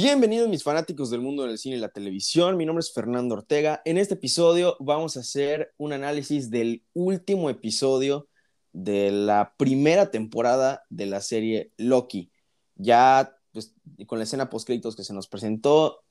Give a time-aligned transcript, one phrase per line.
[0.00, 3.82] Bienvenidos mis fanáticos del mundo del cine y la televisión, mi nombre es Fernando Ortega.
[3.84, 8.28] En este episodio vamos a hacer un análisis del último episodio
[8.72, 12.30] de la primera temporada de la serie Loki.
[12.76, 13.74] Ya pues,
[14.06, 16.04] con la escena post créditos que se nos presentó,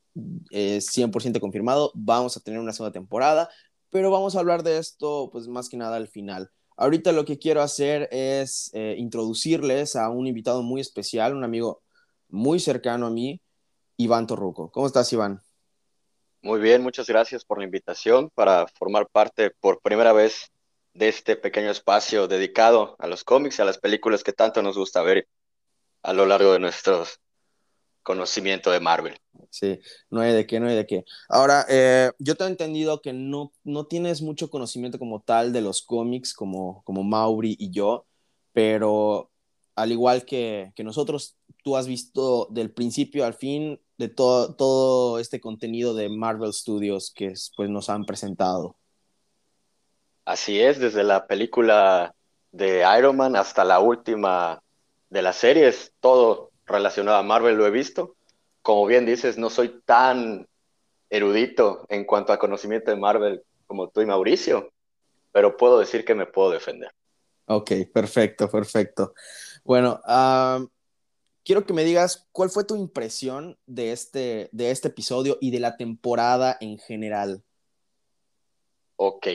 [0.52, 3.50] es 100% confirmado, vamos a tener una segunda temporada,
[3.90, 6.52] pero vamos a hablar de esto pues más que nada al final.
[6.76, 11.84] Ahorita lo que quiero hacer es eh, introducirles a un invitado muy especial, un amigo
[12.28, 13.42] muy cercano a mí,
[13.98, 14.72] Iván Torruco.
[14.72, 15.42] ¿Cómo estás, Iván?
[16.42, 20.52] Muy bien, muchas gracias por la invitación para formar parte por primera vez
[20.94, 24.78] de este pequeño espacio dedicado a los cómics y a las películas que tanto nos
[24.78, 25.28] gusta ver
[26.04, 27.04] a lo largo de nuestro
[28.04, 29.20] conocimiento de Marvel.
[29.50, 31.04] Sí, no hay de qué, no hay de qué.
[31.28, 35.62] Ahora, eh, yo te he entendido que no, no tienes mucho conocimiento como tal de
[35.62, 38.06] los cómics, como, como Mauri y yo,
[38.54, 39.32] pero
[39.76, 45.20] al igual que, que nosotros, tú has visto del principio al fin de todo, todo
[45.20, 48.76] este contenido de Marvel Studios que pues, nos han presentado.
[50.26, 52.14] Así es, desde la película
[52.52, 54.62] de Iron Man hasta la última
[55.10, 58.16] de las series, todo relacionado a Marvel lo he visto.
[58.62, 60.48] Como bien dices, no soy tan
[61.10, 64.72] erudito en cuanto a conocimiento de Marvel como tú y Mauricio,
[65.32, 66.92] pero puedo decir que me puedo defender.
[67.46, 69.14] Ok, perfecto, perfecto.
[69.64, 70.02] Bueno,
[71.48, 75.62] quiero que me digas cuál fue tu impresión de este, de este episodio y de
[75.62, 77.42] la temporada en general.
[78.98, 79.28] Ok.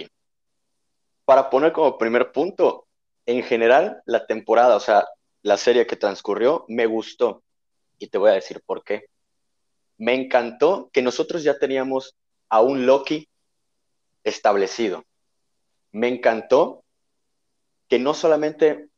[1.24, 2.86] Para poner como primer punto,
[3.24, 5.06] en general, la temporada, o sea,
[5.40, 7.42] la serie que transcurrió, me gustó.
[7.98, 9.06] Y te voy a decir por qué.
[9.96, 12.14] Me encantó que nosotros ya teníamos
[12.50, 13.26] a un Loki
[14.22, 15.02] establecido.
[15.92, 16.84] Me encantó
[17.88, 18.90] que no solamente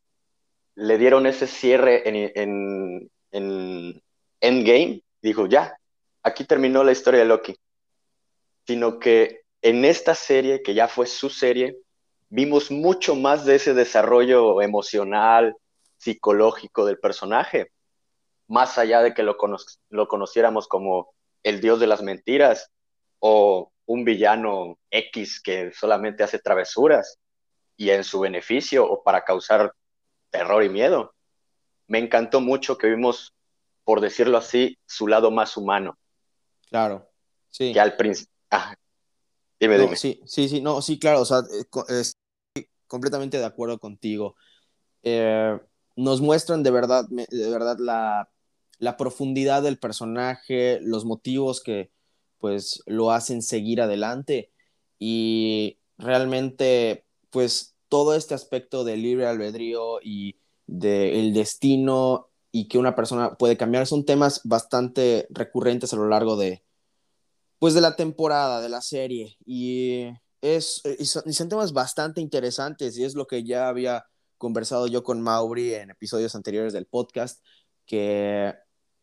[0.77, 4.03] le dieron ese cierre en, en,
[4.41, 5.77] Endgame, dijo, ya,
[6.22, 7.56] aquí terminó la historia de Loki,
[8.67, 11.78] sino que en esta serie, que ya fue su serie,
[12.28, 15.57] vimos mucho más de ese desarrollo emocional,
[15.96, 17.73] psicológico del personaje,
[18.46, 19.36] más allá de que lo,
[19.89, 22.70] lo conociéramos como el dios de las mentiras
[23.20, 27.18] o un villano X que solamente hace travesuras
[27.77, 29.73] y en su beneficio o para causar
[30.34, 31.14] terror y miedo.
[31.86, 33.33] Me encantó mucho que vimos,
[33.84, 35.96] por decirlo así, su lado más humano.
[36.68, 37.08] Claro,
[37.50, 37.72] sí.
[37.72, 38.33] Que al principio...
[38.50, 38.74] Ah,
[39.61, 39.95] dime, dime.
[39.95, 41.64] Sí, sí, sí, no, sí, claro, o sea, eh,
[42.00, 44.34] estoy completamente de acuerdo contigo.
[45.05, 45.56] Eh,
[45.95, 48.28] nos muestran de verdad, de verdad la,
[48.78, 51.92] la profundidad del personaje, los motivos que
[52.39, 54.51] pues lo hacen seguir adelante
[54.98, 60.35] y realmente pues todo este aspecto del libre albedrío y
[60.67, 66.37] del destino y que una persona puede cambiar son temas bastante recurrentes a lo largo
[66.37, 66.65] de
[67.61, 69.37] pues de la temporada de la serie.
[69.47, 70.09] Y
[70.41, 74.05] es y son, temas bastante interesantes y es lo que ya había
[74.39, 77.45] conversado yo con Mauri en episodios anteriores del podcast
[77.87, 78.55] que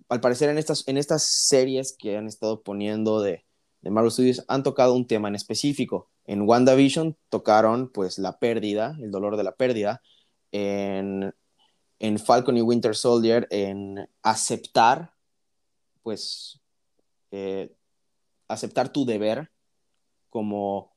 [0.09, 3.45] al parecer en estas en estas series que han estado poniendo de
[3.81, 8.95] de Marvel Studios han tocado un tema en específico en WandaVision tocaron pues la pérdida,
[9.01, 10.01] el dolor de la pérdida.
[10.51, 11.33] En,
[12.25, 15.13] Falcon y Winter Soldier, en aceptar,
[16.03, 16.59] pues,
[17.31, 17.75] eh,
[18.47, 19.51] aceptar tu deber
[20.29, 20.93] como,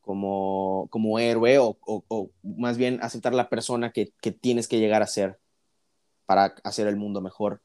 [0.00, 5.02] como, como héroe o, o, más bien aceptar la persona que, que, tienes que llegar
[5.02, 5.38] a ser
[6.26, 7.62] para hacer el mundo mejor.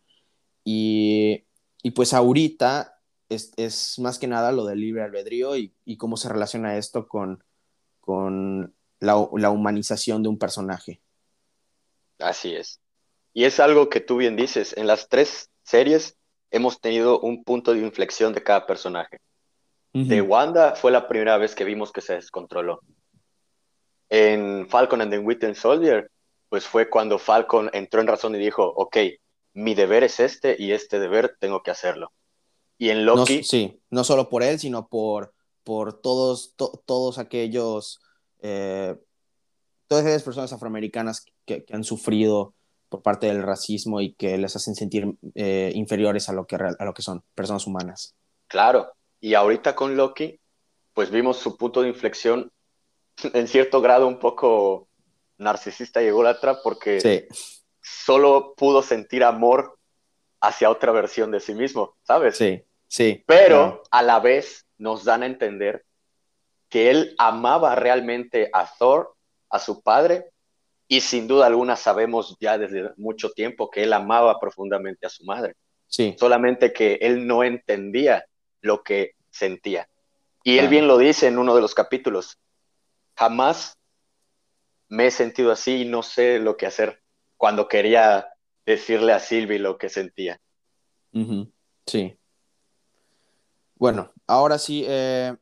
[0.64, 1.46] Y,
[1.82, 2.93] y pues ahorita
[3.30, 7.44] es, más que nada lo del libre albedrío y, cómo se relaciona esto con,
[8.00, 11.02] con la, humanización de un personaje.
[12.20, 12.80] Así es.
[13.34, 16.18] Y es algo que tú bien dices, en las tres series
[16.52, 19.20] hemos tenido un punto de inflexión de cada personaje.
[19.94, 22.80] De Wanda fue la primera vez que vimos que se descontroló.
[24.10, 26.10] En Falcon and the Winter Soldier,
[26.50, 28.98] pues fue cuando Falcon entró en razón y dijo, ok,
[29.54, 32.12] mi deber es este y este deber tengo que hacerlo.
[32.78, 33.38] Y en Loki.
[33.38, 35.34] No, sí, no solo por él, sino por,
[35.64, 38.02] por todos, todos aquellos.
[38.42, 38.96] Eh,
[39.88, 42.56] todas esas personas afroamericanas que, han sufrido
[42.90, 46.86] por parte del racismo y que les hacen sentir eh, inferiores a lo, que, a
[46.86, 48.16] lo que son personas humanas.
[48.48, 50.40] Claro, y ahorita con Loki,
[50.94, 52.52] pues vimos su punto de inflexión
[53.34, 54.88] en cierto grado un poco
[55.38, 57.28] narcisista y ególatra porque
[57.82, 59.78] solo pudo sentir amor
[60.44, 62.38] hacia otra versión de sí mismo, ¿sabes?
[62.38, 63.24] Sí, sí.
[63.26, 65.86] Pero a la vez nos dan a entender
[66.70, 69.16] que él amaba realmente a Thor,
[69.50, 70.32] a su padre,
[70.88, 75.24] y sin duda alguna sabemos ya desde mucho tiempo que él amaba profundamente a su
[75.24, 75.56] madre.
[75.88, 76.16] Sí.
[76.20, 78.26] Solamente que él no entendía
[78.60, 79.88] lo que sentía.
[80.44, 82.38] Y él bien lo dice en uno de los capítulos.
[83.16, 83.78] Jamás
[84.90, 87.02] me he sentido así y no sé lo que hacer
[87.38, 88.33] cuando quería
[88.66, 90.40] decirle a Sylvie lo que sentía.
[91.86, 92.18] Sí.
[93.76, 95.36] Bueno, ahora sí, eh,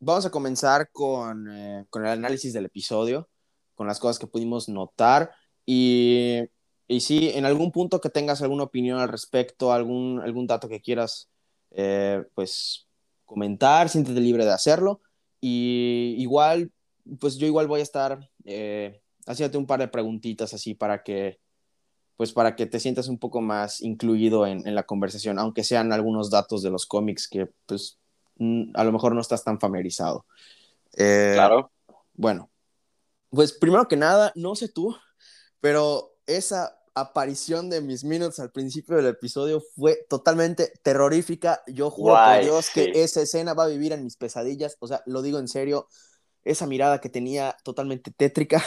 [0.00, 3.28] vamos a comenzar con, eh, con el análisis del episodio,
[3.74, 5.32] con las cosas que pudimos notar
[5.64, 6.40] y,
[6.88, 10.80] y sí, en algún punto que tengas alguna opinión al respecto, algún, algún dato que
[10.80, 11.30] quieras,
[11.70, 12.88] eh, pues
[13.24, 15.00] comentar, siéntete libre de hacerlo
[15.40, 16.72] y igual,
[17.20, 18.18] pues yo igual voy a estar
[19.26, 21.38] haciéndote un par de preguntitas así para que
[22.16, 25.92] pues para que te sientas un poco más incluido en, en la conversación, aunque sean
[25.92, 27.98] algunos datos de los cómics que pues
[28.74, 30.26] a lo mejor no estás tan familiarizado.
[30.96, 31.70] Eh, Claro.
[32.14, 32.50] Bueno,
[33.30, 34.96] pues primero que nada, no sé tú,
[35.60, 41.62] pero esa aparición de mis minutes al principio del episodio fue totalmente terrorífica.
[41.66, 42.72] Yo juro Guay, por Dios sí.
[42.72, 44.76] que esa escena va a vivir en mis pesadillas.
[44.80, 45.88] O sea, lo digo en serio,
[46.42, 48.64] esa mirada que tenía totalmente tétrica.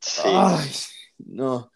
[0.00, 0.22] Sí.
[0.24, 0.70] Ay,
[1.18, 1.70] no.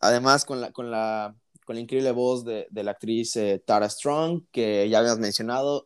[0.00, 1.34] Además, con la, con la,
[1.64, 5.84] con la increíble voz de, de la actriz eh, Tara Strong, que ya habías mencionado,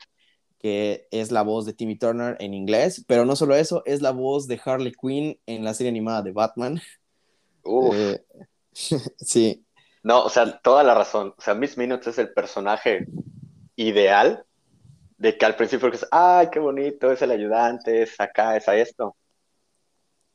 [0.59, 4.11] que es la voz de Timmy Turner en inglés, pero no solo eso, es la
[4.11, 6.81] voz de Harley Quinn en la serie animada de Batman.
[7.65, 7.95] Uf.
[7.95, 8.25] Eh,
[9.19, 9.65] sí,
[10.03, 11.35] No, o sea, toda la razón.
[11.37, 13.07] O sea, Miss Minutes es el personaje
[13.77, 14.45] ideal
[15.17, 18.77] de que al principio es, ay, qué bonito, es el ayudante, es acá, es a
[18.77, 19.17] esto.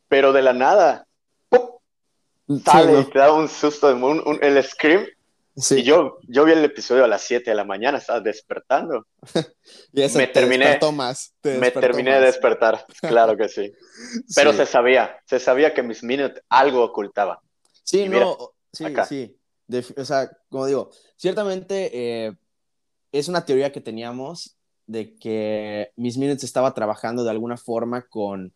[0.08, 1.05] Pero de la nada.
[2.48, 5.06] Sí, sale no, y te da un susto, un, un- el scream.
[5.56, 5.80] sí.
[5.80, 9.06] Y yo, yo vi el episodio a las 7 de la mañana, estaba despertando.
[9.94, 11.34] Y ese me te terminé- más.
[11.42, 13.72] te Me terminé de despertar, claro que sí.
[14.36, 14.58] Pero Sí.
[14.58, 17.42] se sabía, se sabía que Miss Minute algo ocultaba.
[17.84, 18.38] Sí, Y mira, no,
[18.74, 19.06] sí, acá.
[19.06, 19.36] sí.
[19.98, 21.90] O sea, como digo, ciertamente
[22.28, 22.34] eh,
[23.12, 24.56] es una teoría que teníamos
[24.86, 28.54] de que Miss Minutes estaba trabajando de alguna forma con,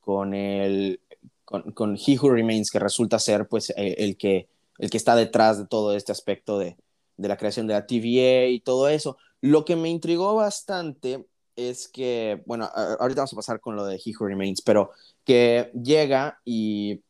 [0.00, 1.00] con el
[1.44, 4.48] con, con He Who Remains, que resulta ser pues eh, el que
[4.78, 6.76] el que está detrás de todo este aspecto de,
[7.16, 9.16] de la creación de la TVA y todo eso.
[9.40, 14.00] Lo que me intrigó bastante es que, bueno, ahorita vamos a pasar con lo de
[14.04, 14.90] He Who Remains, pero
[15.24, 17.02] que llega y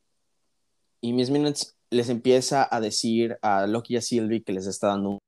[1.04, 4.86] y Miss Minutes les empieza a decir a Loki y a Sylvie que les está
[4.86, 5.18] dando un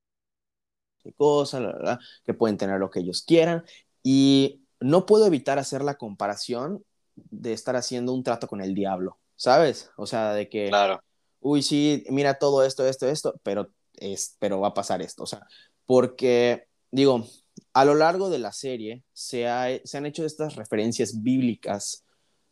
[1.19, 3.63] cosa, que pueden tener lo que ellos quieran.
[4.03, 6.83] Y no puedo evitar hacer la comparación
[7.17, 9.91] de estar haciendo un trato con el diablo, ¿sabes?
[9.97, 11.03] O sea, de que, Claro,
[11.41, 15.23] uy, sí, mira todo esto, esto, esto, pero, es, pero va a pasar esto.
[15.23, 15.47] O sea,
[15.87, 17.27] porque, digo,
[17.73, 22.05] a lo largo de la serie se, ha, se han hecho estas referencias bíblicas.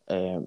[0.09, 0.41] Eh,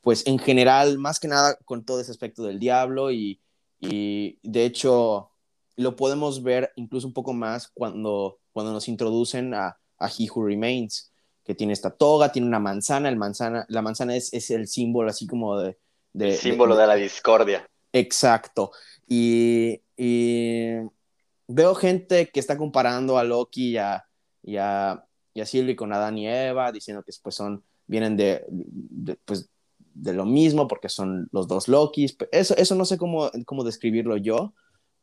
[0.00, 3.40] pues en general, más que nada con todo ese aspecto del diablo y,
[3.80, 5.30] y de hecho
[5.76, 10.46] lo podemos ver incluso un poco más cuando, cuando nos introducen a, a He Who
[10.46, 11.10] Remains,
[11.44, 15.10] que tiene esta toga, tiene una manzana, el manzana la manzana es, es el símbolo
[15.10, 15.76] así como de...
[16.12, 17.68] de el símbolo de, de, de la discordia.
[17.92, 18.72] Exacto.
[19.06, 20.76] Y, y,
[21.46, 24.04] veo gente que está comparando a Loki y a,
[24.42, 25.04] y a,
[25.34, 29.50] y a Sylvie con Adán y Eva, diciendo que pues son, vienen de, de pues,
[29.94, 32.16] de lo mismo porque son los dos Lokis.
[32.32, 34.54] Eso, eso no sé cómo, cómo describirlo yo,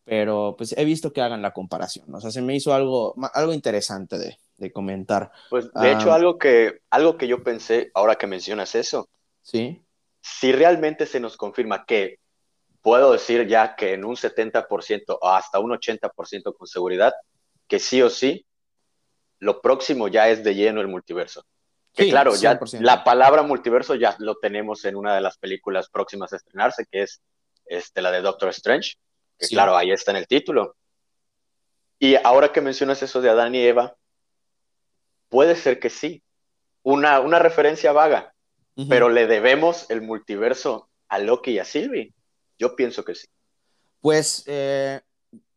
[0.04, 2.14] pero pues he visto que hagan la comparación.
[2.14, 5.32] O sea, se me hizo algo, algo interesante de, de comentar.
[5.50, 9.08] Pues de hecho, Ah, algo, que, algo que yo pensé, ahora que mencionas eso,
[9.44, 9.82] Sí,
[10.22, 12.20] si realmente se nos confirma que
[12.82, 17.14] puedo decir ya que en un 70% o hasta un 80% con seguridad,
[17.68, 18.46] que sí o sí,
[19.40, 21.44] lo próximo ya es de lleno el multiverso.
[21.94, 22.82] Que Sí, claro, ya 100%.
[22.82, 27.02] la palabra multiverso ya lo tenemos en una de las películas próximas a estrenarse, que
[27.04, 27.22] es
[27.66, 28.94] este, la de Doctor Strange,
[29.42, 29.56] que Sí.
[29.56, 30.76] claro, ahí está en el título.
[32.00, 33.96] Y ahora que mencionas eso de Adán y Eva,
[35.30, 36.24] puede ser que sí,
[36.84, 38.34] una, una referencia vaga,
[38.90, 42.14] pero le debemos el multiverso a Loki y a Sylvie.
[42.58, 43.28] Yo pienso que sí.
[44.00, 45.02] Pues eh,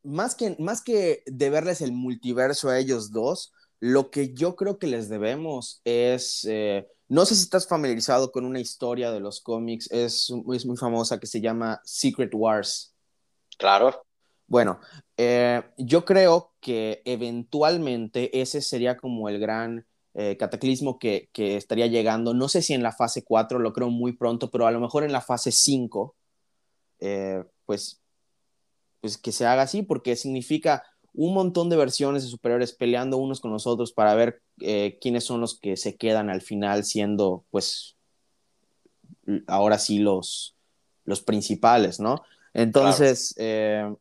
[0.02, 4.86] más, que, más que deberles el multiverso a ellos dos, lo que yo creo que
[4.86, 9.90] les debemos es, eh, no sé si estás familiarizado con una historia de los cómics,
[9.90, 12.93] es, es muy famosa que se llama Secret Wars.
[13.58, 14.04] Claro,
[14.46, 14.80] Bueno,
[15.16, 21.86] eh, yo creo que eventualmente ese sería como el gran eh, cataclismo que, que estaría
[21.86, 22.34] llegando.
[22.34, 25.04] No sé si en la fase 4, lo creo muy pronto, pero a lo mejor
[25.04, 26.16] en la fase 5,
[27.00, 28.02] eh, pues,
[29.00, 33.40] pues que se haga así, porque significa un montón de versiones de superiores peleando unos
[33.40, 34.42] con los otros para ver
[35.00, 37.96] quiénes son los que se quedan al final siendo, pues,
[39.46, 40.56] ahora sí los,
[41.04, 42.22] los principales, ¿no?
[42.54, 43.92] Entonces, eh,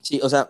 [0.00, 0.48] Sí, o sea,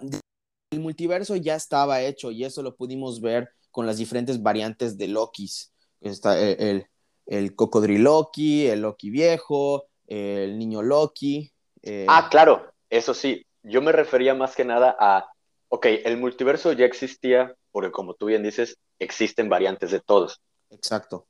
[0.70, 5.08] el multiverso ya estaba hecho y eso lo pudimos ver con las diferentes variantes de
[5.08, 5.72] Lokis.
[6.00, 6.86] Está el, el,
[7.26, 11.50] el cocodriloki, el Loki viejo, el niño Loki.
[11.82, 12.06] Eh...
[12.08, 13.44] Ah, claro, eso sí.
[13.62, 15.28] Yo me refería más que nada a,
[15.68, 20.40] ok, el multiverso ya existía, porque como tú bien dices, existen variantes de todos.
[20.70, 21.26] Exacto.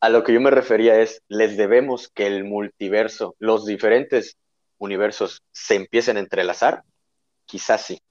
[0.00, 4.36] A lo que yo me refería es, les debemos que el multiverso, los diferentes
[4.80, 6.82] universos se empiecen a entrelazar,
[7.44, 8.02] quizás sí.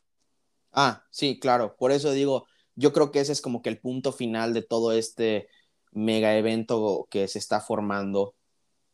[0.71, 1.75] Ah, sí, claro.
[1.75, 4.93] Por eso digo, yo creo que ese es como que el punto final de todo
[4.93, 5.49] este
[5.91, 8.35] mega evento que se está formando,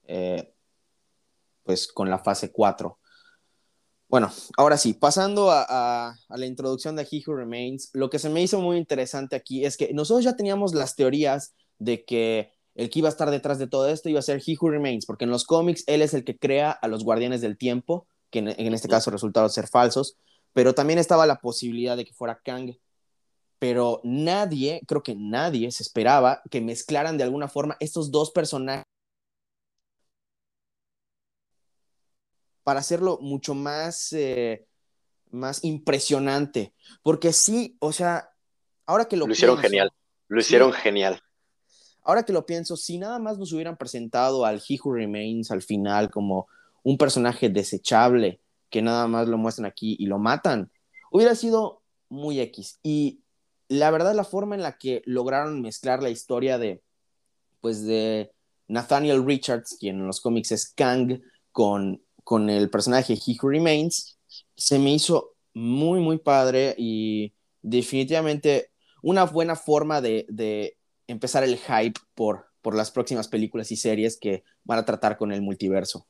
[0.06, 0.54] eh,
[1.64, 2.98] pues con la fase 4.
[4.08, 8.20] Bueno, ahora sí, pasando a, a, a, la introducción de He Who Remains, lo que
[8.20, 12.55] se me hizo muy interesante aquí es que nosotros ya teníamos las teorías de que
[12.76, 15.06] el que iba a estar detrás de todo esto iba a ser He Who Remains,
[15.06, 18.40] porque en los cómics él es el que crea a los guardianes del tiempo, que
[18.40, 20.18] en, en este caso resultaron ser falsos,
[20.54, 22.78] pero también estaba la posibilidad de que fuera Kang.
[23.60, 28.86] Pero nadie, creo que nadie se esperaba que mezclaran de alguna forma estos dos personajes
[32.64, 34.66] para hacerlo mucho más, eh,
[35.30, 36.74] más impresionante.
[37.04, 38.30] Porque sí, o sea,
[38.86, 39.92] ahora que lo, lo hicieron pienso, genial,
[40.28, 41.22] lo hicieron sí, genial.
[42.06, 45.64] Ahora que lo pienso, si nada más nos hubieran presentado al He Who Remains al
[45.64, 46.48] final como
[46.84, 50.72] un personaje desechable, que nada más lo muestran aquí y lo matan,
[51.12, 52.80] hubiera sido muy X.
[52.84, 53.22] Y
[53.68, 56.84] la verdad, la forma en la que lograron mezclar la historia de,
[57.60, 58.32] pues, de
[58.68, 61.22] Nathaniel Richards, quien en los cómics es Kang,
[61.52, 64.20] con, con el personaje He Who Remains,
[64.56, 67.34] se me hizo muy, muy padre y
[67.64, 68.70] definitivamente
[69.02, 70.75] una buena forma de, de
[71.08, 75.32] empezar el hype por, por las próximas películas y series que van a tratar con
[75.32, 76.08] el multiverso.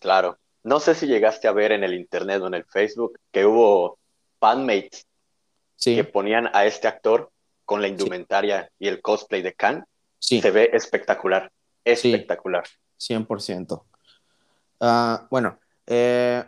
[0.00, 0.38] Claro.
[0.62, 3.98] No sé si llegaste a ver en el internet o en el Facebook que hubo
[4.40, 5.06] fanmates
[5.76, 5.94] sí.
[5.94, 7.30] que ponían a este actor
[7.64, 8.68] con la indumentaria sí.
[8.80, 9.86] y el cosplay de Khan.
[10.18, 10.40] Sí.
[10.40, 11.52] Se ve espectacular.
[11.84, 12.64] Espectacular.
[12.96, 13.84] Sí, 100%.
[14.80, 16.44] Uh, bueno, eh,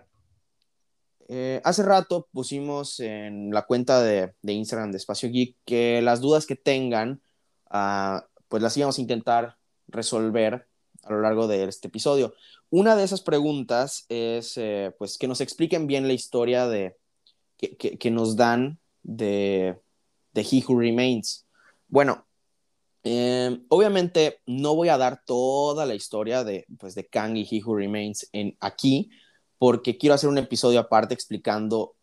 [1.29, 6.21] eh, hace rato pusimos en la cuenta de, de, Instagram de Espacio Geek que las
[6.21, 7.23] dudas que tengan,
[7.71, 9.57] uh, pues las íbamos a intentar
[9.89, 10.67] resolver
[11.03, 12.35] a lo largo de este episodio.
[12.71, 16.97] Una de esas preguntas es, eh, pues, que nos expliquen bien la historia de,
[17.57, 19.79] que, nos dan de,
[20.35, 21.47] He Who Remains.
[21.89, 22.27] Bueno,
[23.05, 27.63] eh, obviamente no voy a dar toda la historia de, pues, de Kang y He
[27.63, 29.11] Who Remains en, aquí,
[29.59, 31.95] porque quiero hacer un episodio aparte explicando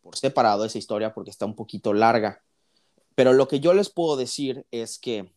[0.00, 2.43] por separado esa historia porque está un poquito larga.
[3.14, 5.32] Pero lo que yo les puedo decir es que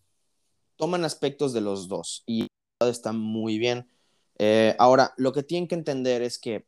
[0.77, 2.47] toman aspectos de los dos y
[2.79, 3.87] está muy bien.
[4.37, 6.65] Eh, ahora, lo que tienen que entender es que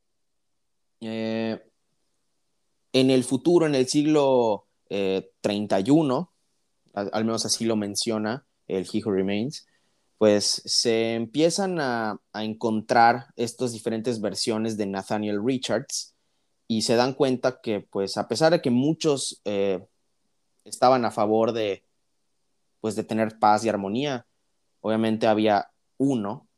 [1.02, 1.62] eh,
[2.94, 6.32] en el futuro, en el siglo eh, 31,
[6.94, 9.68] al, al, menos así lo menciona el He Who Remains,
[10.18, 16.14] pues se empiezan a, a, encontrar estas diferentes versiones de Nathaniel Richards
[16.68, 19.88] y se dan cuenta que, pues, a pesar de que muchos eh,
[20.66, 21.84] estaban a favor de,
[22.82, 24.26] pues, de tener paz y armonía,
[24.82, 26.50] obviamente había uno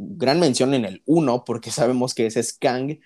[0.00, 2.98] gran mención en el 1, porque sabemos que ese es Kang,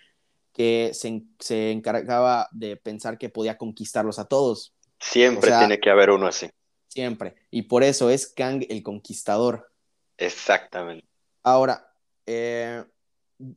[0.52, 4.73] que se, se, encargaba de pensar que podía conquistarlos a todos.
[5.00, 6.49] Siempre o sea, tiene que haber uno así.
[6.88, 7.34] Siempre.
[7.50, 9.73] Y por eso es Kang el conquistador.
[10.16, 11.04] Exactamente.
[11.42, 11.92] Ahora,
[12.26, 12.84] eh,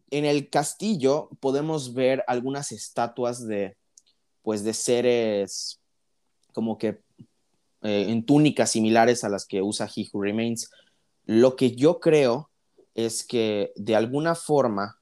[0.10, 3.78] en el castillo podemos ver algunas estatuas de,
[4.42, 5.80] pues, de seres
[6.58, 7.02] como que
[7.84, 10.72] eh, en túnicas similares a las que usa He Who Remains.
[11.26, 12.50] Lo que yo creo
[12.96, 15.00] es que de alguna forma,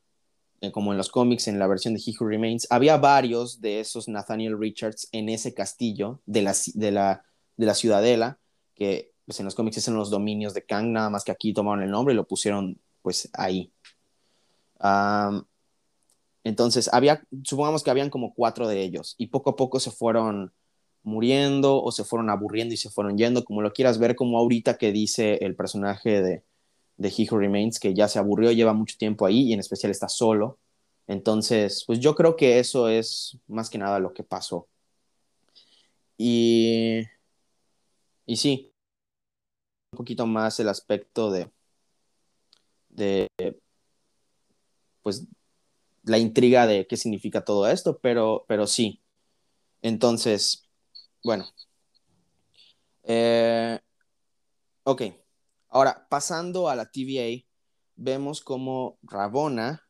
[0.59, 3.79] eh, como en los cómics, en la versión de He Who Remains, había varios de
[3.79, 7.23] esos Nathaniel Richards en ese castillo de la, de la,
[7.55, 8.37] de la ciudadela,
[8.75, 11.53] que pues, en los cómics es en los dominios de Kang, nada más que aquí
[11.53, 13.71] tomaron el nombre y lo pusieron pues ahí.
[16.43, 20.51] Entonces, había, supongamos que habían como cuatro de ellos y poco a poco se fueron
[21.05, 24.77] muriendo o se fueron aburriendo y se fueron yendo, como lo quieras ver, como ahorita
[24.77, 26.43] que dice el personaje de,
[26.97, 29.91] de He Who Remains, que ya se aburrió, lleva mucho tiempo ahí y en especial
[29.91, 30.59] está solo.
[31.07, 34.67] Entonces, pues yo creo que eso es más que nada lo que pasó.
[36.17, 37.03] Y,
[38.25, 38.71] y sí,
[39.91, 41.49] un poquito más el aspecto de,
[42.89, 43.29] de,
[45.01, 45.27] pues,
[46.03, 49.01] la intriga de qué significa todo esto, pero, pero sí.
[49.81, 50.64] Entonces,
[51.25, 51.45] bueno.
[53.03, 53.79] Eh,
[54.83, 55.01] ok.
[55.69, 57.43] Ahora, pasando a la TVA,
[57.95, 59.81] vemos como Rabona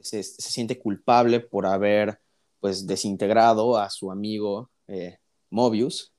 [0.00, 2.20] se, se siente culpable por haber
[2.60, 5.18] pues desintegrado a su amigo eh,
[5.50, 6.14] Mobius,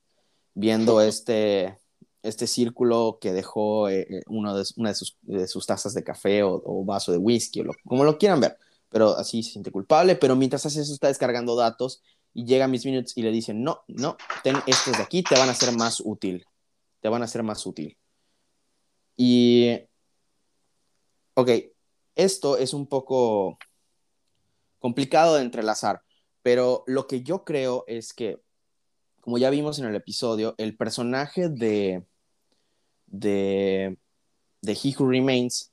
[0.53, 1.79] viendo este,
[2.21, 6.03] este círculo que dejó eh, eh, uno de, una de sus, de sus, tazas de
[6.03, 8.57] café o, vaso de whisky, o como lo quieran ver,
[8.89, 12.03] pero así se siente culpable, pero mientras hace eso está descargando datos
[12.35, 15.39] y llega a Miss Minutes y le dicen, no, no, ten estos de aquí, te
[15.39, 16.45] van a ser más útil,
[16.99, 17.97] te van a ser más útil.
[19.15, 19.79] Y,
[21.33, 21.49] ok,
[22.13, 23.57] esto es un poco
[24.79, 26.01] complicado de entrelazar,
[26.41, 28.41] pero lo que yo creo es que,
[29.21, 32.03] como ya vimos en el episodio, el personaje de,
[33.05, 33.97] de,
[34.61, 35.71] de He Who Remains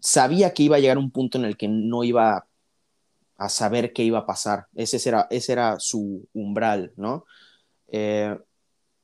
[0.00, 2.47] sabía que iba a llegar un punto en el que no iba
[3.38, 4.66] a saber qué iba a pasar.
[4.74, 7.24] Ese era, ese era su umbral, ¿no?
[7.86, 8.36] Eh,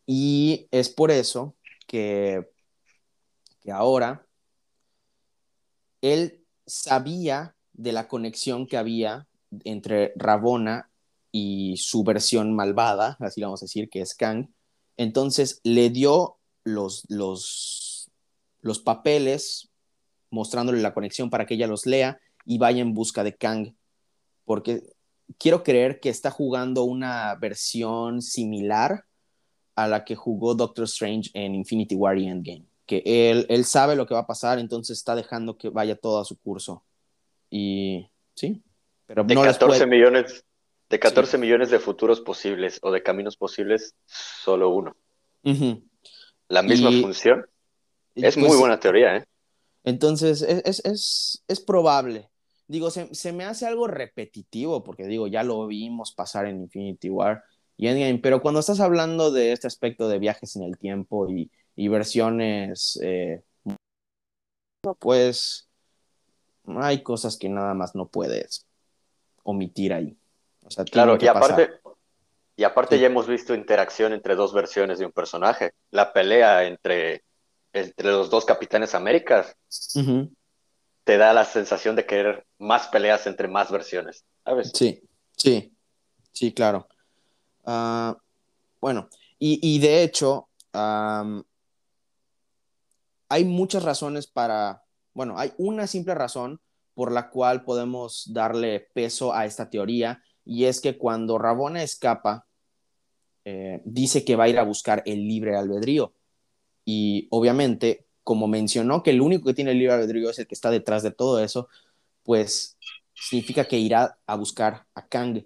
[0.07, 2.47] y es por eso que,
[3.63, 4.27] que ahora
[6.03, 9.27] él sabía de la conexión que había
[9.65, 10.91] entre Rabona
[11.33, 14.49] y su versión malvada, así vamos a decir, que es Kang.
[14.97, 18.11] Entonces le dio los, los,
[18.61, 19.71] los papeles
[20.31, 23.75] mostrándole la conexión para que ella los lea y vaya en busca de Kang.
[24.45, 24.83] Porque
[25.39, 29.05] quiero creer que está jugando una versión similar
[29.75, 32.67] a la que jugó Doctor Strange en Infinity War y Endgame.
[32.87, 36.21] Que él, él sabe lo que va a pasar, entonces está dejando que vaya todo
[36.21, 36.85] a su curso.
[37.51, 38.63] Y sí,
[39.07, 40.45] pero de 14 millones
[40.91, 44.97] de 14 millones de futuros posibles o de caminos posibles, solo uno.
[46.49, 47.47] La misma función.
[48.15, 49.25] Es muy pues, buena teoría, ¿eh?
[49.83, 52.31] Entonces, es, probable.
[52.67, 57.45] Digo, se, me hace algo repetitivo, porque digo, ya lo vimos pasar en Infinity War
[57.77, 61.51] y Endgame, pero cuando estás hablando de este aspecto de viajes en el tiempo y,
[61.89, 63.43] versiones, eh,
[64.99, 65.69] pues
[66.67, 68.67] hay cosas que nada más no puedes
[69.43, 70.17] omitir ahí.
[70.91, 71.71] claro, y aparte,
[72.57, 75.73] y aparte ya hemos visto interacción entre dos versiones de un personaje.
[75.91, 77.25] La pelea entre
[77.75, 79.57] entre los dos Capitanes Américas,
[81.05, 84.73] te da la sensación de querer más peleas entre más versiones, ¿sabes?
[84.75, 85.03] Sí,
[85.37, 85.73] sí,
[86.33, 86.89] sí, claro.
[87.65, 88.17] Ah,
[88.81, 91.45] bueno, y, de hecho, hay
[93.45, 96.61] muchas razones para, bueno, hay una simple razón
[96.95, 102.47] por la cual podemos darle peso a esta teoría, y es que cuando Rabona escapa,
[103.45, 106.15] eh, dice que va a ir a buscar el libre albedrío
[106.85, 110.55] y obviamente, como mencionó que el único que tiene el libre albedrío es el que
[110.55, 111.69] está detrás de todo eso,
[112.25, 112.77] pues
[113.15, 115.45] significa que irá a buscar a Kang.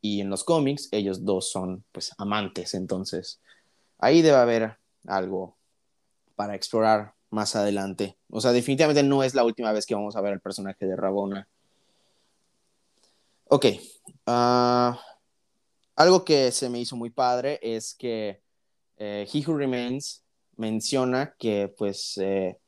[0.00, 3.40] Y en los cómics, ellos dos son pues amantes, entonces
[3.98, 5.56] ahí debe haber algo
[6.36, 8.16] para explorar más adelante.
[8.30, 10.96] O sea, definitivamente no es la última vez que vamos a ver al personaje de
[10.96, 11.48] Rabona.
[13.48, 13.66] Ok.
[14.26, 15.00] Ah,
[15.96, 18.40] algo que se me hizo muy padre es que
[18.98, 20.22] eh, He Who Remains
[20.58, 22.58] menciona que pues eh,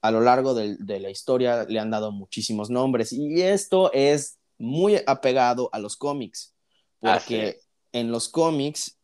[0.00, 5.00] a lo largo de, la historia le han dado muchísimos nombres y esto es muy
[5.06, 6.54] apegado a los cómics,
[7.00, 7.60] porque
[7.92, 8.98] en los cómics,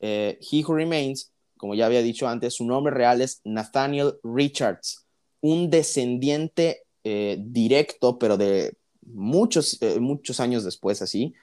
[0.00, 5.06] eh, He Who Remains, como ya había dicho antes, su nombre real es Nathaniel Richards,
[5.40, 11.34] un descendiente eh, directo, pero de muchos, muchos años después, así,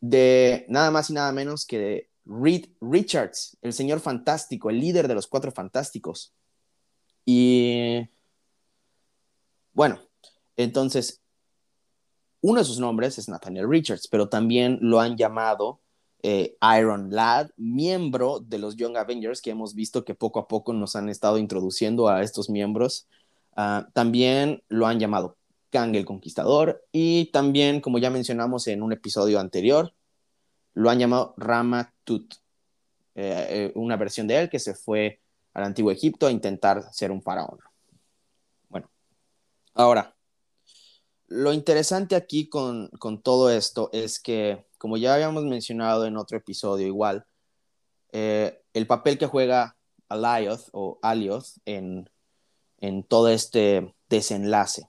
[0.00, 5.08] de nada más y nada menos que de Reed Richards, el señor fantástico, el líder
[5.08, 6.34] de los cuatro fantásticos.
[7.24, 8.08] Y
[9.72, 9.98] bueno,
[10.56, 11.22] entonces,
[12.40, 15.80] uno de sus nombres es Nathaniel Richards, pero también lo han llamado
[16.22, 20.72] eh, Iron Lad, miembro de los Young Avengers, que hemos visto que poco a poco
[20.72, 23.08] nos han estado introduciendo a estos miembros.
[23.56, 25.36] Ah, también lo han llamado
[25.70, 29.94] Kang el Conquistador y también, como ya mencionamos en un episodio anterior,
[30.74, 32.34] lo han llamado Rama Tut,
[33.14, 35.20] eh, eh, una versión de él que se fue
[35.54, 37.58] al antiguo Egipto a intentar ser un faraón.
[38.68, 38.90] Bueno,
[39.74, 40.14] ahora,
[41.26, 42.90] lo interesante aquí con,
[43.22, 47.26] todo esto es que, como ya habíamos mencionado en otro episodio igual,
[48.12, 49.76] eh, el papel que juega
[50.08, 52.08] Alioth o Alioth en,
[52.78, 54.88] en todo este desenlace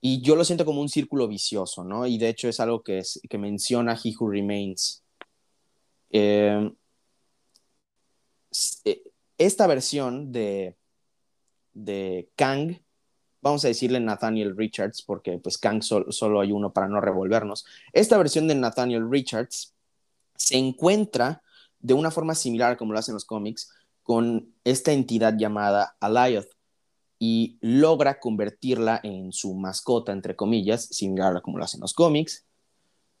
[0.00, 2.06] y yo lo siento como un círculo vicioso, ¿no?
[2.06, 3.02] Y de hecho es algo que,
[3.38, 5.04] menciona He Who Remains.
[6.10, 6.74] Em,
[8.84, 9.02] eh,
[9.38, 10.76] esta versión de,
[11.72, 12.80] de Kang,
[13.42, 17.66] vamos a decirle Nathaniel Richards, porque pues Kang solo hay uno para no revolvernos.
[17.92, 19.74] Esta versión de Nathaniel Richards
[20.36, 21.42] se encuentra
[21.78, 23.70] de una forma similar como lo hacen los cómics
[24.02, 26.59] con esta entidad llamada Alioth
[27.22, 32.46] y logra convertirla en su mascota, entre comillas, similar a como lo hacen los cómics.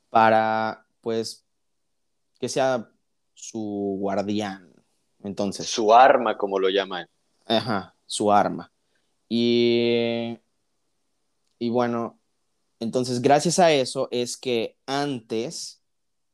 [0.08, 1.44] para, pues,
[2.40, 2.90] que sea
[3.34, 4.72] su guardián.
[5.22, 5.68] Entonces.
[5.68, 7.06] Su arma, como lo llaman.
[7.46, 8.72] Ajá, su arma.
[9.28, 10.36] Y,
[11.58, 12.18] y bueno,
[12.80, 15.80] entonces gracias a eso es que antes,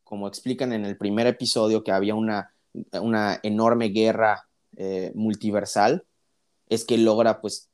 [0.05, 2.55] como explican en el primer episodio, que había una,
[2.92, 6.07] una enorme guerra eh, multiversal,
[6.68, 7.70] es que logra pues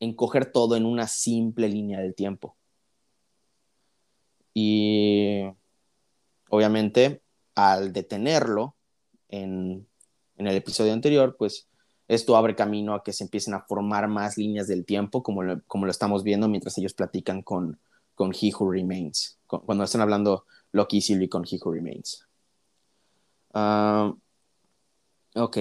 [0.00, 2.56] encoger todo en una simple línea del tiempo.
[4.54, 5.42] Y
[6.48, 7.22] obviamente
[7.54, 8.74] al detenerlo
[9.28, 9.86] en,
[10.36, 11.68] en el episodio anterior, pues
[12.08, 15.62] esto abre camino a que se empiecen a formar más líneas del tiempo, como lo,
[15.66, 17.80] como lo estamos viendo mientras ellos platican con,
[18.14, 22.26] con He Who Remains, cuando están hablando Loki y Sylvie con He Who Remains.
[23.52, 24.12] Ah,
[25.34, 25.58] ok.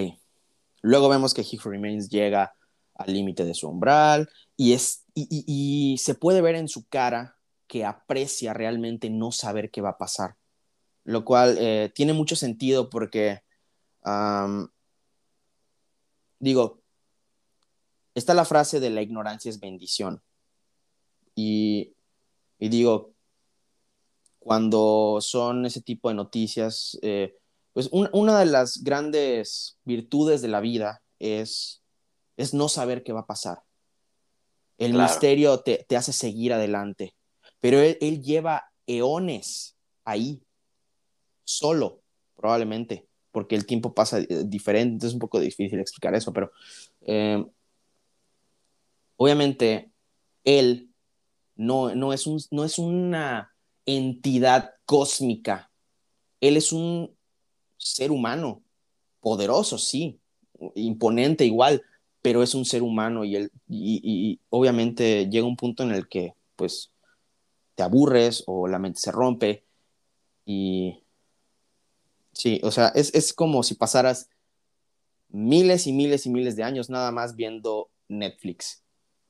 [0.86, 2.56] Luego vemos que He Who Remains llega
[2.93, 7.84] al límite de su umbral y, es, y, se puede ver en su cara que
[7.84, 10.36] aprecia realmente no saber qué va a pasar,
[11.04, 13.41] lo cual eh, tiene mucho sentido porque
[16.38, 16.84] digo,
[18.13, 20.21] está la frase de la ignorancia es bendición.
[21.34, 21.95] Y,
[22.60, 23.15] digo,
[24.38, 27.36] cuando son ese tipo de noticias, eh,
[27.75, 31.83] pues una de las grandes virtudes de la vida es,
[32.38, 33.59] es no saber qué va a pasar.
[34.77, 37.15] El misterio te, hace seguir adelante,
[37.59, 40.41] pero él lleva eones ahí,
[41.43, 42.01] solo,
[42.35, 46.53] probablemente porque el tiempo pasa eh, diferente, es un poco difícil explicar eso, pero
[47.01, 47.45] eh,
[49.17, 49.91] obviamente
[50.45, 50.89] él
[51.57, 53.53] no, no, es un, no es una
[53.85, 55.69] entidad cósmica,
[56.39, 57.14] él es un
[57.77, 58.61] ser humano,
[59.19, 60.19] poderoso, sí,
[60.75, 61.83] imponente igual,
[62.21, 66.33] pero es un ser humano y, él, y obviamente llega un punto en el que
[66.55, 66.91] pues
[67.75, 69.63] te aburres o la mente se rompe
[70.45, 71.05] y
[72.35, 74.29] Sí, o sea, es, como si pasaras
[75.29, 78.83] miles y miles y miles de años nada más viendo Netflix.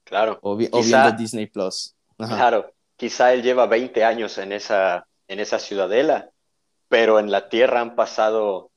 [0.04, 0.40] Claro.
[0.42, 1.96] O, viendo Disney Plus.
[2.18, 6.32] Claro, quizá él lleva 20 años en esa, en esa ciudadela,
[6.88, 8.72] pero en la Tierra han pasado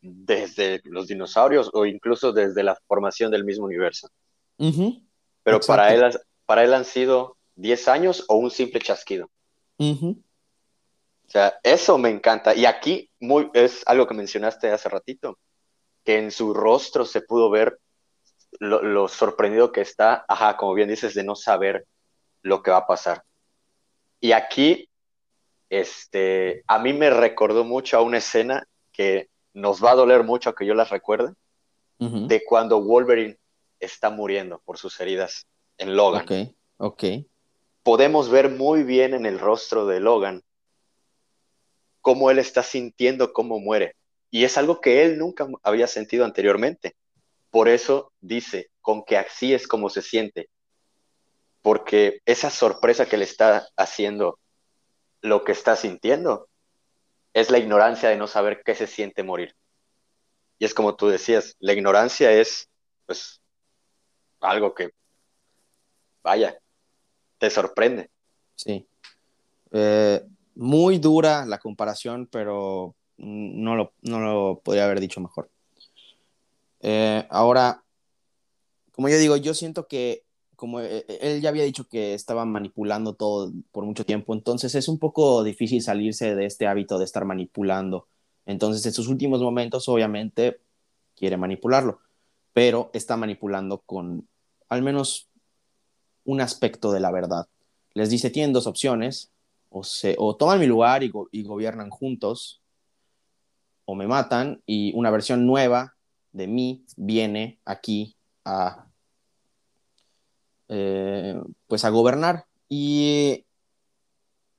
[0.00, 4.08] desde los dinosaurios o incluso desde la formación del mismo universo.
[5.42, 9.30] Pero para él, para él han sido 10 años o un simple chasquido.
[9.78, 12.54] O sea, eso me encanta.
[12.54, 15.38] Y aquí muy, es algo que mencionaste hace ratito,
[16.04, 17.78] que en su rostro se pudo ver
[18.58, 21.86] lo, sorprendido que está, ajá, como bien dices, de no saber
[22.42, 23.24] lo que va a pasar.
[24.20, 24.88] Y aquí,
[25.72, 30.54] este, a mí me recordó mucho a una escena que nos va a doler mucho
[30.54, 31.32] que yo las recuerde,
[31.98, 33.38] de cuando Wolverine
[33.80, 35.46] está muriendo por sus heridas
[35.78, 36.24] en Logan.
[36.24, 36.32] Ok,
[36.76, 37.04] ok.
[37.82, 40.42] Podemos ver muy bien en el rostro de Logan
[42.02, 43.94] cómo él está sintiendo cómo muere.
[44.30, 46.96] Y es algo que él nunca había sentido anteriormente.
[47.50, 50.50] Por eso dice, con que así es como se siente.
[51.62, 54.38] Porque esa sorpresa que le está haciendo
[55.22, 56.48] lo que está sintiendo
[57.32, 59.56] es la ignorancia de no saber qué se siente morir.
[60.58, 62.68] Y es como tú decías, la ignorancia es,
[63.06, 63.40] pues,
[64.40, 64.90] algo que,
[66.22, 66.58] vaya,
[67.38, 68.10] te sorprende.
[68.56, 68.86] Sí.
[69.70, 70.22] Eh,
[70.54, 75.50] muy dura la comparación, pero no lo, no lo podría haber dicho mejor.
[76.80, 77.82] Eh, ahora,
[78.92, 80.24] como yo digo, yo siento que
[80.62, 84.76] como eh, eh, él ya había dicho que estaba manipulando todo por mucho tiempo, entonces
[84.76, 88.06] es un poco difícil salirse de este hábito de estar manipulando.
[88.46, 90.60] Entonces, en sus últimos momentos, obviamente,
[91.16, 91.98] quiere manipularlo,
[92.52, 94.28] pero está manipulando con
[94.68, 95.28] al menos
[96.22, 97.48] un aspecto de la verdad.
[97.92, 99.32] Les dice, tienen dos opciones,
[99.68, 101.10] o, se, o toman mi lugar y,
[101.42, 102.62] gobiernan juntos,
[103.84, 105.96] o me matan y una versión nueva
[106.30, 108.91] de mí viene aquí a,
[110.74, 112.46] eh, pues a gobernar.
[112.66, 113.44] Y,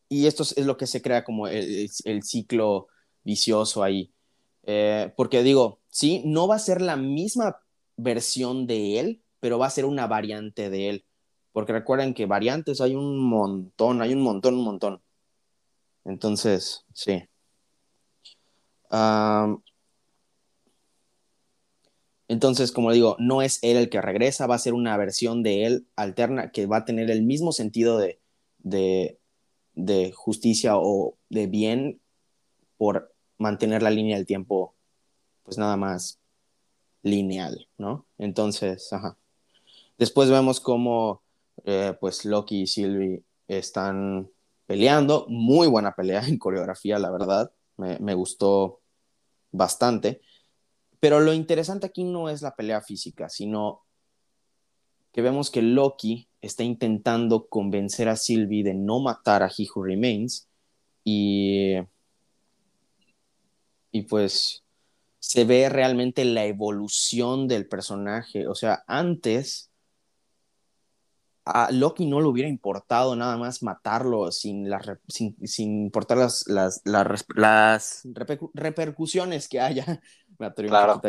[0.09, 1.89] y esto es lo que se crea como el,
[2.21, 2.87] ciclo
[3.23, 4.13] vicioso ahí.
[4.63, 7.57] Eh, porque digo, sí, no va a ser la misma
[7.97, 11.05] versión de él, pero va a ser una variante de él.
[11.51, 15.01] Porque recuerden que variantes hay un montón, hay un montón, un montón.
[16.05, 17.23] Entonces, sí.
[22.33, 25.65] Entonces, como digo, no es él el que regresa, va a ser una versión de
[25.65, 28.19] él alterna que va a tener el mismo sentido de,
[29.73, 32.01] de, justicia o de bien
[32.77, 34.75] por mantener la línea del tiempo,
[35.43, 36.19] pues nada más
[37.03, 38.07] lineal, ¿no?
[38.17, 39.15] Entonces, ajá.
[39.97, 41.21] Después vemos cómo,
[41.65, 44.29] eh, pues Loki y Sylvie están
[44.65, 48.81] peleando, muy buena pelea en coreografía, la verdad, me gustó
[49.51, 50.21] bastante.
[51.03, 53.81] Pero lo interesante aquí no es la pelea física, sino
[55.11, 59.83] que vemos que Loki está intentando convencer a Sylvie de no matar a He Who
[59.83, 60.47] Remains
[61.03, 61.73] y,
[63.91, 64.63] y pues
[65.19, 68.47] se ve realmente la evolución del personaje.
[68.47, 69.73] O sea, antes
[71.45, 74.69] a Loki no le hubiera importado nada más matarlo sin,
[75.07, 78.07] sin, sin, importar las, las, las,
[78.53, 80.01] repercusiones que haya.
[80.67, 81.01] Claro.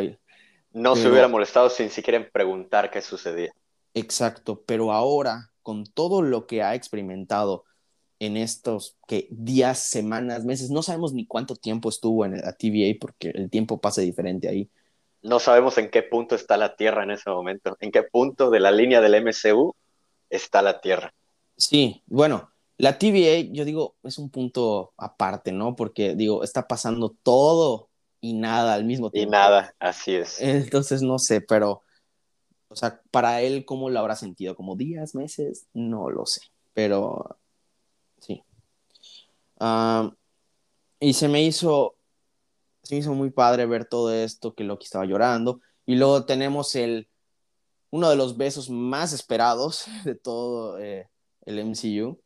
[0.73, 3.53] No se hubiera molestado sin siquiera preguntar qué sucedía.
[3.95, 7.65] Exacto, pero ahora, con todo lo que ha experimentado
[8.19, 12.97] en estos que días, semanas, meses, no sabemos ni cuánto tiempo estuvo en la TVA
[13.01, 14.69] porque el tiempo pasa diferente ahí.
[15.23, 18.61] No sabemos en qué punto está la Tierra en ese momento, en qué punto de
[18.61, 19.75] la línea del MCU
[20.29, 21.15] está la Tierra.
[21.57, 25.77] Sí, bueno, la TVA, yo digo, es un punto aparte, ¿no?
[25.77, 27.89] Porque digo, está pasando todo
[28.25, 29.29] y nada al mismo tiempo.
[29.29, 30.41] Y nada, así es.
[30.41, 31.83] Entonces, no sé, pero
[32.69, 34.57] o sea, para él, ¿cómo lo habrá sentido?
[34.57, 35.67] ¿Como días, meses?
[35.75, 36.41] No lo sé,
[36.73, 37.39] pero
[38.19, 38.43] sí.
[41.01, 41.97] y se me hizo,
[42.83, 45.61] se me hizo muy padre ver todo esto, que Loki estaba llorando.
[45.85, 47.11] Y luego tenemos el,
[47.91, 51.11] uno de los besos más esperados de todo eh,
[51.45, 52.19] el MCU.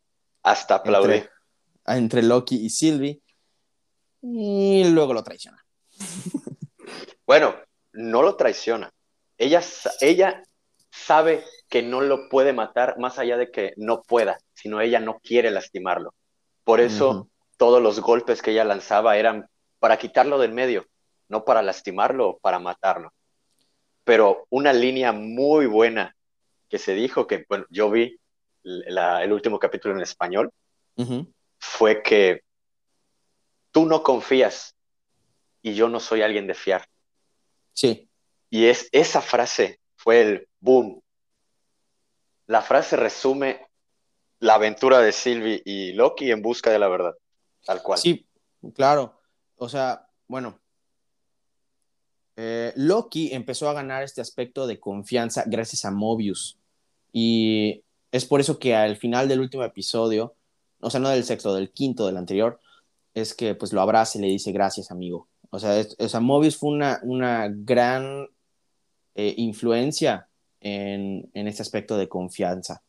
[0.44, 1.14] Hasta aplaudí.
[1.14, 1.30] Entre,
[1.86, 3.20] entre Loki y Sylvie.
[4.22, 5.67] Y luego lo traiciona.
[7.26, 7.54] Bueno,
[7.92, 8.92] no lo traiciona
[9.38, 9.62] ella,
[10.00, 10.42] ella
[10.90, 15.20] sabe que no lo puede matar más allá de que no pueda, sino ella no
[15.20, 16.12] quiere lastimarlo.
[16.64, 20.86] Por eso todos los golpes que ella lanzaba eran para quitarlo del medio,
[21.28, 23.12] no para lastimarlo o para matarlo.
[24.04, 26.16] Pero una línea muy buena
[26.68, 28.18] que se dijo, que bueno, yo vi
[28.64, 30.50] el último capítulo en español,
[31.58, 32.42] fue que
[33.70, 34.74] tú no confías
[35.68, 36.88] y yo no soy alguien de fiar.
[37.72, 38.08] Sí.
[38.50, 41.02] Y es, esa frase fue el boom.
[42.46, 43.66] La frase resume
[44.40, 47.14] la aventura de Sylvie y Loki en busca de la verdad,
[47.64, 47.98] tal cual.
[47.98, 48.26] Sí,
[48.74, 49.20] claro.
[49.56, 50.58] O sea, bueno,
[52.36, 56.56] eh, Loki empezó a ganar este aspecto de confianza gracias a Mobius.
[57.12, 60.36] Y es por eso que al final del último episodio,
[60.80, 62.60] o sea, no del sexto, del quinto del anterior,
[63.12, 65.28] es que pues lo abraza y le dice gracias, amigo.
[65.50, 68.26] O sea, o sea Mobius fue una, una gran
[69.14, 70.28] eh, influencia
[70.60, 72.82] en, en, este aspecto de confianza.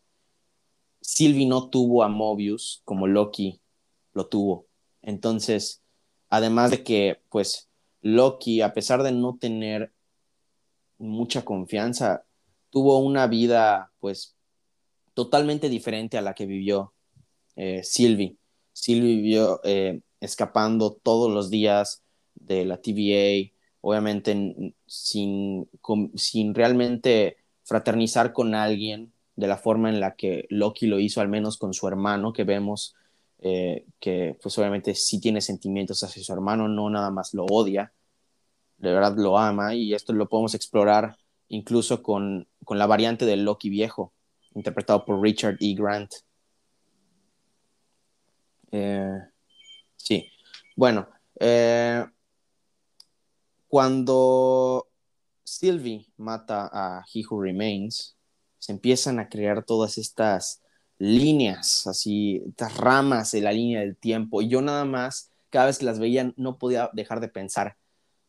[1.01, 3.61] Sylvie no tuvo a Mobius como Loki
[4.13, 4.67] lo tuvo.
[5.01, 5.81] Entonces,
[6.29, 7.69] además de que, pues,
[8.01, 9.93] Loki, a pesar de no tener
[10.97, 12.25] mucha confianza,
[12.69, 14.35] tuvo una vida, pues,
[15.13, 16.93] totalmente diferente a la que vivió
[17.55, 18.37] eh, Sylvie.
[18.73, 22.03] Sylvie vivió eh, escapando todos los días
[22.39, 25.69] de la TVA, obviamente sin,
[26.15, 31.29] sin realmente fraternizar con alguien de la forma en la que Loki lo hizo, al
[31.29, 32.95] menos con su hermano, que vemos
[33.41, 37.93] eh, que pues obviamente sí tiene sentimientos hacia su hermano, no nada más lo odia,
[38.77, 43.45] de verdad lo ama y esto lo podemos explorar incluso con, con la variante del
[43.45, 44.13] Loki viejo,
[44.55, 45.73] interpretado por Richard E.
[45.73, 46.11] Grant.
[48.71, 49.19] Eh,
[49.95, 50.29] sí,
[50.75, 51.07] bueno,
[51.39, 52.05] eh,
[53.69, 54.87] cuando
[55.43, 58.17] Sylvie mata a He Who Remains,
[58.57, 60.61] se empiezan a crear todas estas
[60.97, 64.41] líneas, así, estas ramas de la línea del tiempo.
[64.41, 67.77] Y yo nada más, cada vez que las veía, no podía dejar de pensar,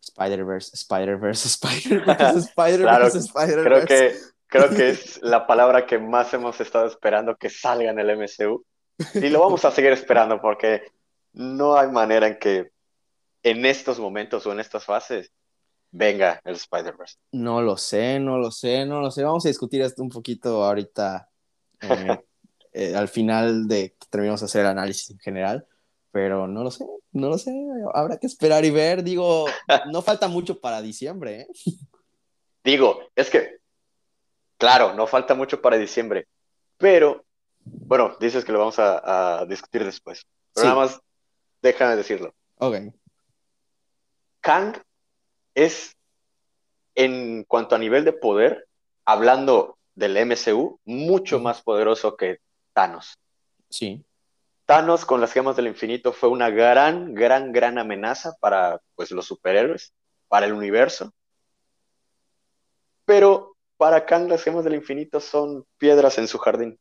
[0.02, 3.64] Spider-Verse, Spider-Verse, Spider-Verse, Spider-Verse, Spider-Verse.
[3.64, 7.98] Creo que, creo que es la palabra que más hemos estado esperando que salga en
[7.98, 8.64] el MCU.
[9.14, 10.82] Y lo vamos a seguir esperando porque
[11.32, 12.72] no hay manera en que
[13.42, 15.32] en estos momentos o en estas fases
[15.90, 17.16] venga el Spider-Verse.
[17.32, 19.24] No lo sé, no lo sé, no lo sé.
[19.24, 21.28] Vamos a discutir esto un poquito ahorita
[21.80, 22.18] eh,
[22.72, 25.66] eh, al final de que terminemos de hacer el análisis en general,
[26.12, 27.52] pero no lo sé, no lo sé.
[27.94, 29.02] Habrá que esperar y ver.
[29.02, 29.46] Digo,
[29.90, 31.40] no falta mucho para diciembre.
[31.40, 31.48] ¿eh?
[32.64, 33.58] Digo, es que,
[34.58, 36.28] claro, no falta mucho para diciembre,
[36.76, 37.24] pero,
[37.64, 40.26] bueno, dices que lo vamos a, discutir después.
[40.54, 41.00] Pero nada más,
[41.62, 42.34] déjame decirlo.
[42.56, 42.76] Ok.
[44.40, 44.76] Kang
[45.54, 45.96] es,
[46.94, 48.66] en cuanto a nivel de poder,
[49.04, 52.38] hablando del MCU, mucho más poderoso que
[52.72, 53.18] Thanos.
[53.68, 54.04] Sí.
[54.64, 59.26] Thanos con las gemas del infinito fue una gran, gran, gran amenaza para pues, los
[59.26, 59.92] superhéroes,
[60.28, 61.12] para el universo.
[63.04, 66.78] Pero para Kang las gemas del infinito son piedras en su jardín.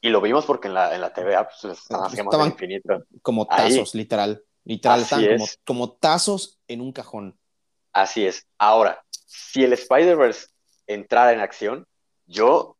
[0.00, 3.04] Y lo vimos porque en la, en la TVA pues, estaban infinito.
[3.22, 4.44] Como tazos, literal.
[4.64, 7.38] Literal, están como, como tazos en un cajón.
[7.92, 8.46] Así es.
[8.58, 10.48] Ahora, si el Spider-Verse
[10.86, 11.86] entrara en acción,
[12.26, 12.76] yo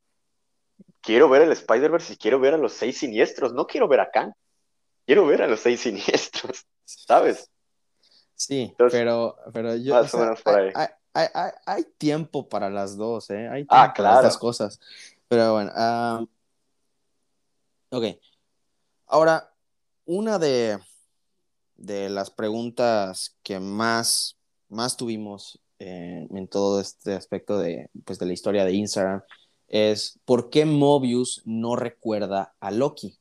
[1.01, 3.53] quiero ver el Spider-Verse y quiero ver a los seis siniestros.
[3.53, 4.33] No quiero ver a Kang.
[5.05, 7.51] Quiero ver a los seis siniestros, ¿sabes?
[8.35, 9.95] Sí, pero, pero yo.
[9.95, 10.73] Más o, menos por ahí.
[10.75, 10.89] Hay,
[11.35, 13.49] hay, hay, tiempo para las dos, ¿eh?
[13.49, 14.15] Hay ah, tiempo ah, claro.
[14.17, 14.81] para las cosas.
[15.29, 15.73] Pero bueno.
[15.75, 16.29] Uh,
[17.97, 18.05] ok.
[19.07, 19.53] Ahora,
[20.07, 20.79] una de,
[21.83, 28.27] de las preguntas que más, más tuvimos eh, en todo este aspecto de, pues, de
[28.27, 29.23] la historia de Instagram
[29.67, 33.19] es ¿por qué Mobius no recuerda a Loki?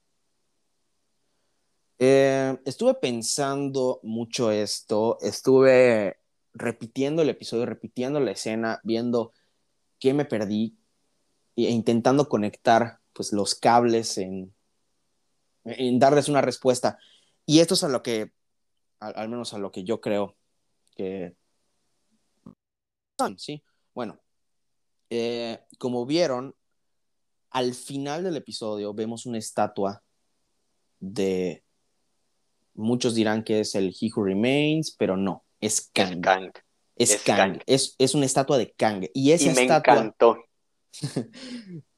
[1.97, 6.19] Eh, estuve pensando mucho esto, estuve
[6.53, 9.33] repitiendo el episodio, repitiendo la escena, viendo
[9.99, 10.77] qué me perdí
[11.55, 14.53] e intentando conectar pues los cables en,
[15.63, 16.99] en darles una respuesta.
[17.45, 18.33] Y esto es a lo que,
[19.01, 20.37] al, menos a lo que yo creo
[20.95, 21.35] que
[23.19, 23.63] son, ¿sí?
[23.93, 24.19] Bueno,
[25.09, 26.55] eh, como vieron,
[27.49, 30.01] al final del episodio vemos una estatua
[30.99, 31.63] de
[32.73, 36.51] Muchos dirán que es el He Who Remains, pero no, es Kang.
[36.95, 37.59] Es Kang.
[37.65, 39.07] Es, Es, una estatua de Kang.
[39.13, 39.93] Y esa me estatua.
[39.93, 40.37] Encantó.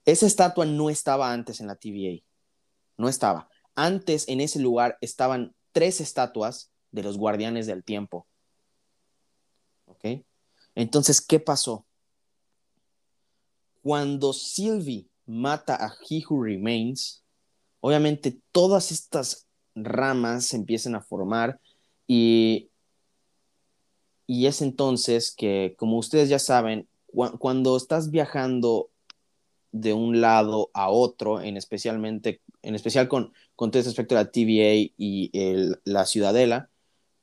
[0.05, 2.23] esa estatua no estaba antes en la TVA.
[2.97, 3.49] No estaba.
[3.75, 8.25] Antes en ese lugar estaban tres estatuas de los guardianes del tiempo.
[9.87, 10.23] ¿Ok?
[10.75, 11.85] Entonces, ¿qué pasó?
[13.81, 17.23] Cuando Sylvie mata a He Who Remains,
[17.81, 21.59] obviamente todas estas ramas se empiezan a formar
[22.07, 22.69] y,
[24.27, 26.87] y es entonces que, como ustedes ya saben,
[27.39, 28.89] cuando estás viajando
[29.71, 34.23] de un lado a otro, en, especialmente, en especial con, con todo este aspecto de
[34.23, 35.31] la TVA y
[35.83, 36.69] la ciudadela,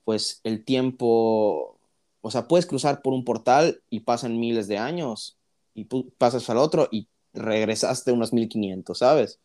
[0.05, 1.79] pues el tiempo,
[2.21, 5.39] o sea, puedes cruzar por un portal y pasan miles de años
[5.75, 5.85] y
[6.19, 9.41] pasas al otro y regresaste unos 1500, ¿sabes?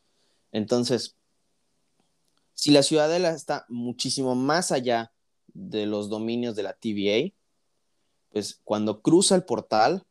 [0.51, 1.15] Entonces,
[2.53, 5.11] si la ciudadela está muchísimo más allá
[5.53, 7.33] de los dominios de la TVA,
[8.31, 10.03] pues cuando cruza el portal,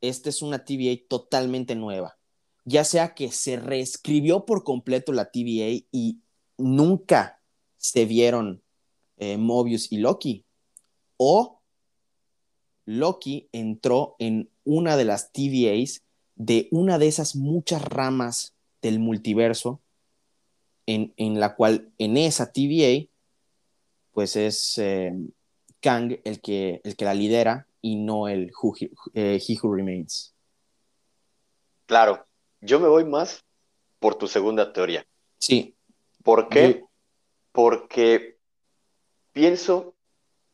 [0.00, 2.16] esta es una TVA totalmente nueva.
[2.64, 6.20] Ya sea que se reescribió por completo la TVA y
[6.56, 7.40] nunca
[7.76, 8.62] se vieron
[9.18, 10.44] eh, Mobius y Loki,
[11.16, 11.60] o
[12.84, 16.02] Loki entró en una de las TVAs
[16.36, 19.80] de una de esas muchas ramas del multiverso
[20.86, 23.06] en, la cual en esa TVA,
[24.12, 25.12] pues es eh,
[25.80, 28.52] Kang el que, el que la lidera y no el
[29.12, 30.34] eh, He Who Remains.
[31.84, 32.26] Claro,
[32.62, 33.44] yo me voy más
[33.98, 35.06] por tu segunda teoría.
[35.38, 35.74] Sí.
[36.22, 36.84] ¿Por qué?
[37.52, 38.37] Porque
[39.38, 39.94] pienso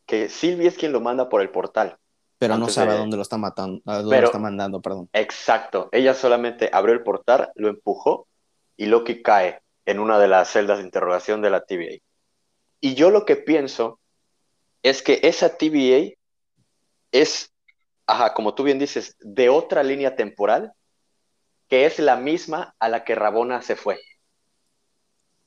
[0.04, 1.96] que Sylvie es quien lo manda por el portal.
[2.36, 5.08] Pero no sabe a dónde lo está matando, a dónde lo está mandando, perdón.
[5.14, 5.88] Exacto.
[5.90, 8.28] Ella solamente abrió el portal, lo empujó
[8.76, 11.96] y Loki cae en una de las celdas de interrogación de la TVA.
[12.80, 14.00] Y yo lo que pienso
[14.82, 16.12] es que esa TVA
[17.10, 17.54] es,
[18.06, 20.74] ajá, como tú bien dices, de otra línea temporal
[21.70, 23.98] que es la misma a la que Rabona se fue.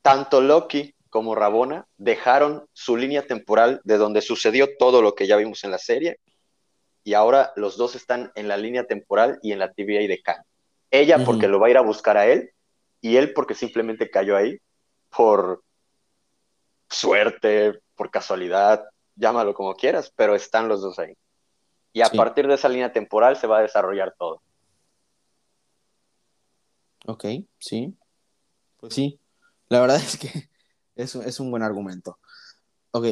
[0.02, 5.36] Tanto Loki como Rabona dejaron su línea temporal de donde sucedió todo lo que ya
[5.36, 6.18] vimos en la serie
[7.04, 10.42] y ahora los dos están en la línea temporal y en la TVA de Khan.
[10.90, 12.52] Ella porque lo va a ir a buscar a él
[13.00, 14.58] y él porque simplemente cayó ahí
[15.08, 15.62] por
[16.88, 18.84] suerte, por casualidad,
[19.16, 21.14] llámalo como quieras, pero están los dos ahí.
[21.92, 24.42] Y a partir de esa línea temporal se va a desarrollar todo.
[27.06, 27.24] Ok,
[27.58, 27.94] sí.
[28.76, 29.18] Pues sí,
[29.68, 30.48] la verdad es que
[30.98, 32.18] es, es un buen argumento.
[32.90, 33.06] Ok,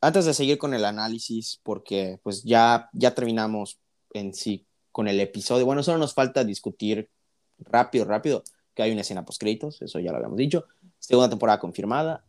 [0.00, 3.78] antes de seguir con el análisis, porque pues ya, ya terminamos
[4.14, 7.10] en sí con el episodio, bueno, solo nos falta discutir
[7.58, 8.42] rápido, rápido,
[8.74, 10.64] que hay una escena post créditos, eso ya lo habíamos dicho.
[10.98, 12.24] Segunda temporada confirmada.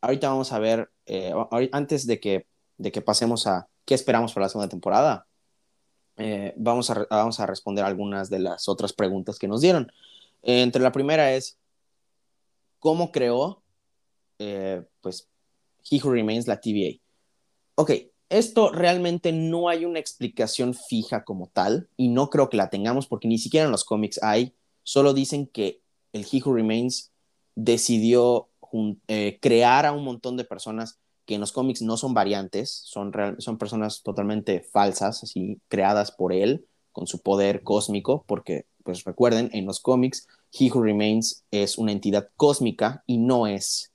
[0.00, 1.32] Ahorita vamos a ver, eh,
[1.72, 5.26] antes de que, de que pasemos a qué esperamos para la segunda temporada,
[6.18, 9.90] eh, vamos, a, vamos a responder algunas de las otras preguntas que nos dieron.
[10.42, 11.58] entre la primera es,
[12.78, 13.62] ¿cómo creó,
[14.38, 15.28] eh, pues,
[15.90, 17.00] He Who Remains la TVA?
[17.76, 17.92] Ok,
[18.28, 23.06] esto realmente no hay una explicación fija como tal y no creo que la tengamos
[23.06, 25.80] porque ni siquiera en los cómics hay, solo dicen que
[26.12, 27.12] el He Who Remains
[27.54, 28.48] decidió
[29.08, 33.12] eh, crear a un montón de personas que en los cómics no son variantes, son,
[33.38, 39.50] son personas totalmente falsas, así creadas por él con su poder cósmico, porque pues recuerden,
[39.52, 43.92] en los cómics He Who Remains es una entidad cósmica y no es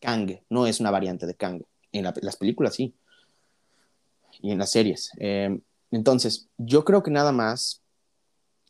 [0.00, 1.62] Kang, no es una variante de Kang.
[1.92, 2.94] En las películas sí.
[4.40, 5.10] Y en las series.
[5.18, 5.58] Eh,
[5.90, 7.82] entonces, yo creo que nada más,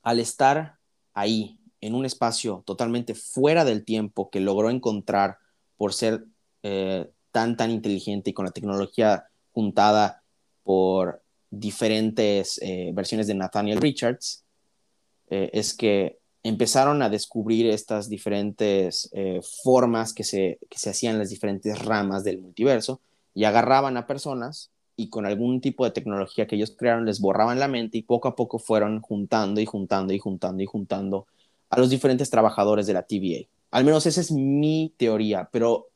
[0.02, 0.78] al estar
[1.14, 5.38] ahí, en un espacio totalmente fuera del tiempo que logró encontrar
[5.76, 6.24] por ser
[6.62, 10.22] eh, tan, tan inteligente y con la tecnología juntada
[10.62, 14.44] por diferentes eh, versiones de Nathaniel Richards,
[15.26, 21.30] es que empezaron a descubrir estas diferentes eh, formas que se, que se hacían las
[21.30, 23.00] diferentes ramas del multiverso
[23.34, 27.58] y agarraban a personas y con algún tipo de tecnología que ellos crearon les borraban
[27.58, 31.26] la mente y poco a poco fueron juntando y juntando y juntando y juntando
[31.70, 33.48] a los diferentes trabajadores de la TVA.
[33.70, 35.88] Al menos esa es mi teoría, pero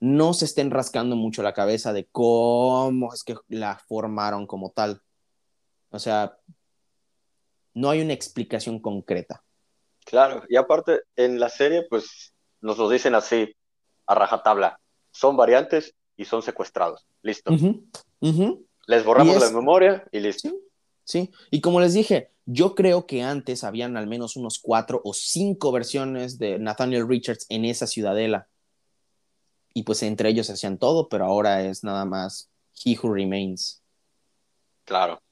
[0.00, 5.02] no se estén rascando mucho la cabeza de cómo es que la formaron como tal.
[5.90, 6.38] O sea,
[7.74, 9.44] no hay una explicación concreta.
[10.10, 13.54] Claro, y aparte en la serie pues nos lo dicen así,
[14.06, 14.80] a rajatabla,
[15.12, 17.52] son variantes y son secuestrados, listo.
[18.86, 20.50] Les borramos la memoria y listo.
[21.04, 21.30] ¿Sí?
[21.50, 25.70] y como les dije, yo creo que antes habían al menos unos cuatro o cinco
[25.70, 28.48] versiones de Nathaniel Richards en esa ciudadela.
[29.72, 32.50] Y pues entre ellos hacían todo, pero ahora es nada más
[32.84, 33.80] He Who Remains.
[34.84, 35.22] Claro.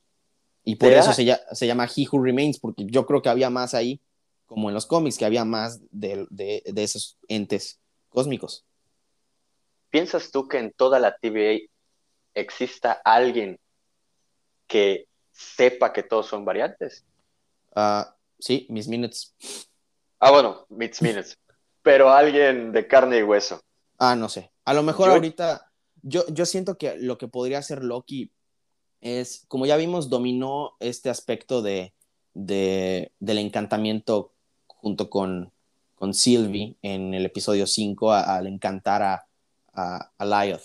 [0.62, 3.74] Y por eso se, se llama He Who Remains, porque yo creo que había más
[3.74, 4.00] ahí
[4.48, 6.26] como en los cómics, que había más de,
[6.74, 7.78] esos entes
[8.08, 8.64] cósmicos.
[9.90, 11.60] ¿Piensas tú que en toda la TVA
[12.34, 13.60] exista alguien
[14.66, 17.04] que sepa que todos son variantes?
[17.76, 19.36] Ah, sí, mis minutes.
[20.18, 21.38] Ah, bueno, mis minutes.
[21.82, 23.60] Pero alguien de carne y hueso.
[23.98, 24.50] Ah, no sé.
[24.64, 25.70] A lo mejor ahorita,
[26.02, 28.32] yo, yo siento que lo que podría hacer Loki
[29.02, 31.94] es, como ya vimos, dominó este aspecto de,
[32.32, 34.32] de, del encantamiento
[34.80, 35.52] junto con,
[35.94, 39.26] con Sylvie en el episodio 5 al encantar a,
[39.72, 40.58] a, a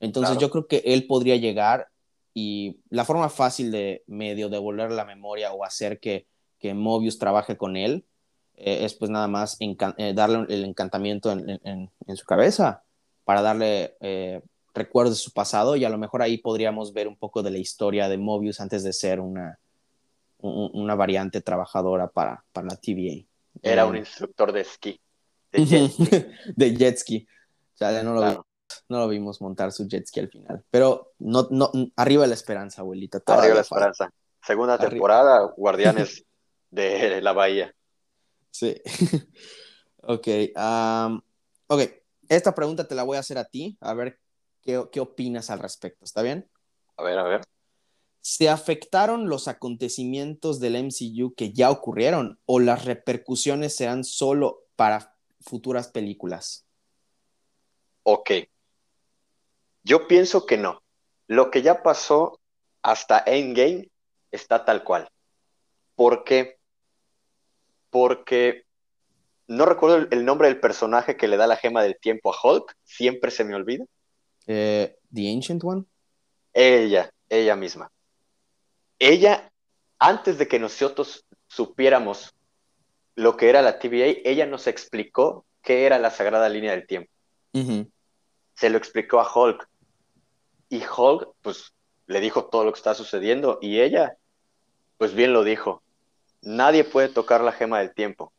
[0.00, 1.88] Entonces yo creo que él podría llegar
[2.34, 6.26] y la forma fácil de medio devolver la memoria o hacer que,
[6.58, 8.04] que Mobius trabaje con él
[8.54, 12.84] eh, es pues nada más eh, darle el encantamiento en, en, su cabeza
[13.24, 14.40] para darle eh,
[14.74, 17.58] recuerdos de su pasado y a lo mejor ahí podríamos ver un poco de la
[17.58, 19.58] historia de Mobius antes de ser una,
[20.38, 23.24] una variante trabajadora para, para la TVA.
[23.60, 25.00] Era un instructor de esquí.
[25.50, 26.06] De jet ski.
[26.56, 27.26] de jet ski.
[27.74, 28.46] O sea, no lo, vimos,
[28.88, 30.64] no lo vimos montar su jet ski al final.
[30.70, 33.22] Pero no, no, arriba la esperanza, abuelita.
[33.26, 34.10] Arriba la esperanza.
[34.44, 36.24] Segunda temporada, Guardianes
[36.70, 37.74] de la Bahía.
[38.50, 38.80] Sí.
[40.02, 40.28] ok.
[41.66, 41.82] ok.
[42.28, 43.76] Esta pregunta te la voy a hacer a ti.
[43.80, 44.18] A ver
[44.62, 46.04] qué, qué opinas al respecto.
[46.04, 46.48] ¿Está bien?
[46.96, 47.42] A ver, a ver.
[48.22, 55.16] ¿Se afectaron los acontecimientos del MCU que ya ocurrieron o las repercusiones serán solo para
[55.40, 56.64] futuras películas?
[58.04, 58.30] Ok.
[59.82, 60.84] Yo pienso que no.
[61.26, 62.38] Lo que ya pasó
[62.82, 63.90] hasta Endgame
[64.30, 65.08] está tal cual.
[65.96, 66.58] ¿Por qué?
[67.90, 68.66] Porque
[69.48, 72.72] no recuerdo el nombre del personaje que le da la gema del tiempo a Hulk.
[72.84, 73.84] Siempre se me olvida.
[74.46, 75.86] Eh, ¿The Ancient One?
[76.52, 77.90] Ella, ella misma
[79.02, 79.50] ella,
[79.98, 82.36] antes de que nosotros supiéramos
[83.16, 87.10] lo que era la TVA, ella nos explicó qué era la sagrada línea del tiempo.
[88.54, 89.68] Se lo explicó a Hulk.
[90.68, 91.74] Y Hulk, pues,
[92.06, 93.58] le dijo todo lo que está sucediendo.
[93.60, 94.16] Y ella,
[94.98, 95.82] pues bien lo dijo.
[96.40, 98.32] Nadie puede tocar la gema del tiempo.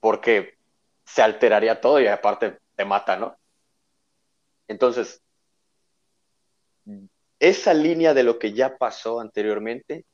[0.00, 0.58] Porque
[1.06, 3.34] se alteraría todo y aparte te mata, ¿no?
[4.68, 5.22] Entonces,
[7.38, 10.04] esa línea de lo que ya pasó anteriormente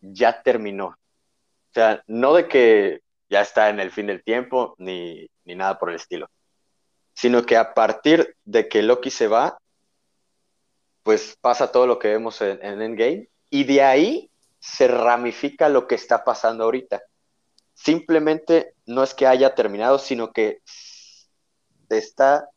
[0.00, 0.86] ya terminó.
[0.88, 5.90] O sea, no de que ya está en el fin del tiempo ni, nada por
[5.90, 6.28] el estilo,
[7.14, 9.58] sino que a partir de que Loki se va,
[11.02, 15.86] pues pasa todo lo que vemos en, en Endgame y de ahí se ramifica lo
[15.86, 17.02] que está pasando ahorita.
[17.74, 20.60] Simplemente no es que haya terminado, sino que
[21.88, 22.50] está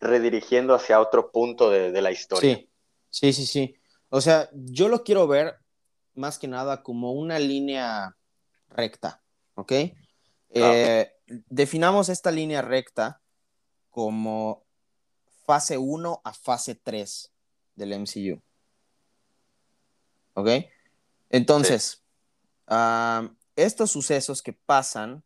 [0.00, 2.56] redirigiendo hacia otro punto de, de la historia.
[2.56, 2.71] Sí.
[3.12, 3.76] Sí, sí, sí.
[4.08, 5.58] O sea, yo lo quiero ver
[6.14, 8.16] más que nada como una línea
[8.70, 9.22] recta,
[9.54, 9.72] ¿ok?
[10.48, 11.12] Eh,
[11.48, 13.20] definamos esta línea recta
[13.90, 14.64] como
[15.44, 17.32] fase 1 a fase 3
[17.74, 18.42] del MCU.
[20.34, 20.48] ¿Ok?
[21.28, 22.02] Entonces,
[23.56, 25.22] estos sucesos que pasan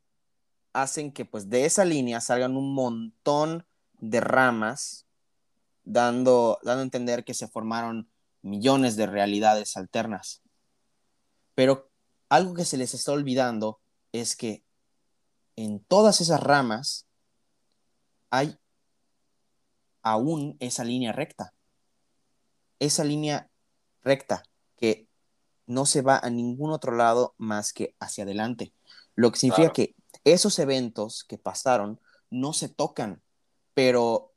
[0.73, 3.65] hacen que pues de esa línea salgan un montón
[3.95, 5.06] de ramas
[5.87, 8.11] dando, dando a entender que se formaron
[8.43, 10.43] millones de realidades alternas.
[11.55, 11.91] Pero
[12.29, 13.81] algo que se les está olvidando
[14.13, 14.63] es que
[15.57, 17.07] en todas esas ramas
[18.31, 18.59] hay
[20.03, 21.55] aún esa línea recta.
[22.79, 23.49] Esa línea
[24.03, 24.43] recta
[24.77, 25.09] que
[25.67, 28.75] no se va a ningún otro lado más que hacia adelante.
[29.15, 33.23] Lo que significa que esos eventos que pasaron no se tocan,
[33.75, 34.33] pero,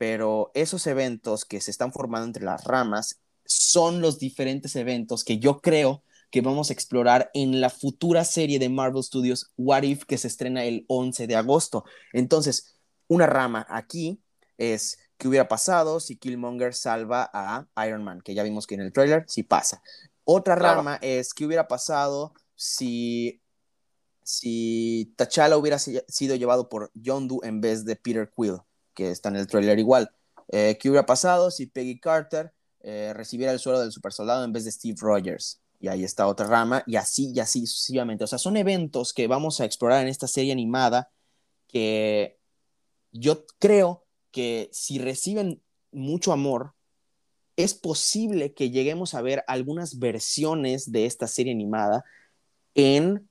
[0.00, 5.38] pero esos eventos que se están formando entre las ramas son los diferentes eventos que
[5.38, 10.06] yo creo que vamos a explorar en la futura serie de Marvel Studios What If
[10.06, 11.84] que se estrena el 11 de agosto.
[12.14, 12.78] Entonces,
[13.08, 14.22] una rama aquí
[14.56, 18.80] es qué hubiera pasado si Killmonger salva a Iron Man, que ya vimos que en
[18.80, 19.82] el trailer sí pasa.
[20.24, 23.42] Otra rama es qué hubiera pasado si
[24.22, 28.60] si T'Challa hubiera sido llevado por Yondu en vez de Peter Quill,
[29.00, 30.10] que está en el trailer igual.
[30.48, 34.52] Eh, ¿Qué hubiera pasado si Peggy Carter eh, recibiera el suelo del super soldado en
[34.52, 35.62] vez de Steve Rogers?
[35.80, 38.24] Y ahí está otra rama, y así, y así sucesivamente.
[38.24, 41.10] O sea, son eventos que vamos a explorar en esta serie animada
[41.66, 42.38] que
[43.10, 46.74] yo creo que si reciben mucho amor,
[47.56, 52.04] es posible que lleguemos a ver algunas versiones de esta serie animada
[52.74, 53.26] en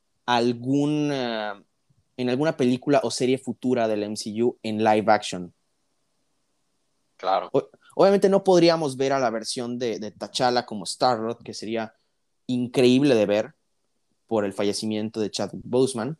[2.20, 5.54] en alguna película o serie futura del MCU en live action.
[7.20, 7.52] Claro.
[7.96, 11.94] obviamente no podríamos ver a la versión de, de T'Challa como Star-Lord, que sería
[12.48, 13.56] increíble de ver
[14.26, 16.18] por el fallecimiento de Chadwick Boseman,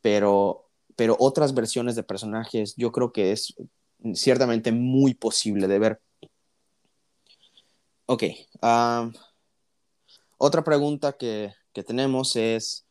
[0.00, 3.54] pero, pero otras versiones de personajes yo creo que es
[4.14, 6.00] ciertamente muy posible de ver.
[8.06, 8.22] Ok.
[8.62, 9.10] Ah,
[10.38, 12.86] otra pregunta que, que tenemos es,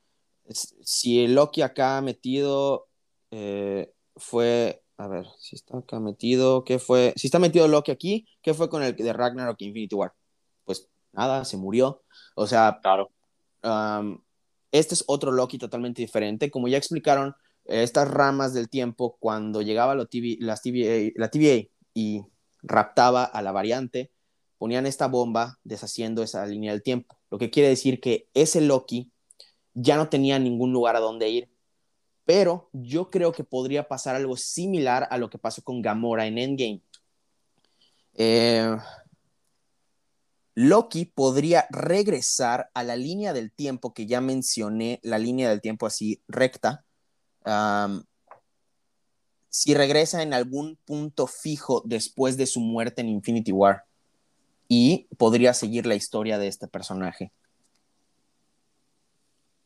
[0.84, 2.88] si el Loki acá metido
[3.32, 7.14] eh, fue, a ver, si está acá metido, ¿qué fue?
[7.18, 10.14] Si está metido Loki aquí, ¿qué fue con el de Ragnarok Infinity War?
[10.64, 12.04] Pues nada, se murió.
[12.36, 13.12] O sea, claro.
[14.72, 16.50] este es otro Loki totalmente diferente.
[16.52, 17.36] Como ya explicaron,
[17.66, 22.22] estas ramas del tiempo, cuando llegaba la TVA y
[22.62, 24.12] raptaba a la variante,
[24.58, 27.18] ponían esta bomba deshaciendo esa línea del tiempo.
[27.30, 29.12] Lo que quiere decir que ese Loki
[29.74, 31.50] ya no tenía ningún lugar a donde ir.
[32.26, 36.38] Pero yo creo que podría pasar algo similar a lo que pasó con Gamora en
[36.38, 36.82] Endgame.
[38.16, 38.76] Eh,
[40.56, 45.86] Loki podría regresar a la línea del tiempo que ya mencioné, la línea del tiempo
[45.86, 46.84] así recta.
[49.50, 53.86] si regresa en algún punto fijo después de su muerte en Infinity War.
[54.68, 57.32] Y podría seguir la historia de este personaje.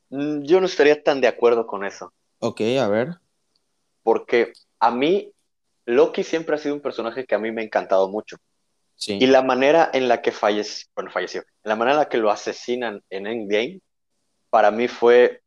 [0.09, 2.11] Mm, yo no estaría tan de acuerdo con eso.
[2.39, 3.15] Ok, a ver.
[4.03, 5.31] Porque a mí,
[5.85, 8.37] Loki siempre ha sido un personaje que a mí me ha encantado mucho.
[8.95, 9.17] Sí.
[9.19, 12.31] Y la manera en la que falleció, bueno, falleció, la manera en la que lo
[12.31, 13.79] asesinan en Endgame,
[14.49, 15.41] para mí fue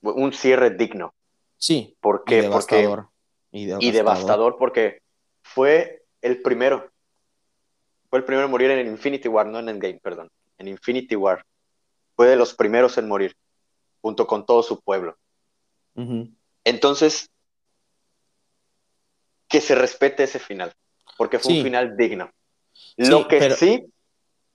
[0.00, 1.14] un cierre digno.
[1.56, 1.96] Sí.
[2.00, 3.08] Porque, y devastador.
[3.50, 3.84] y, devastador.
[3.84, 5.02] y devastador porque
[5.42, 6.90] fue el primero.
[8.10, 10.28] Fue el primero en morir en Infinity War, no en Endgame, perdón.
[10.58, 11.44] En Infinity War
[12.14, 13.34] fue de los primeros en morir,
[14.02, 15.16] junto con todo su pueblo.
[16.64, 17.30] Entonces,
[19.48, 20.72] que se respete ese final,
[21.16, 22.30] porque fue un final digno.
[22.96, 23.86] Lo que sí,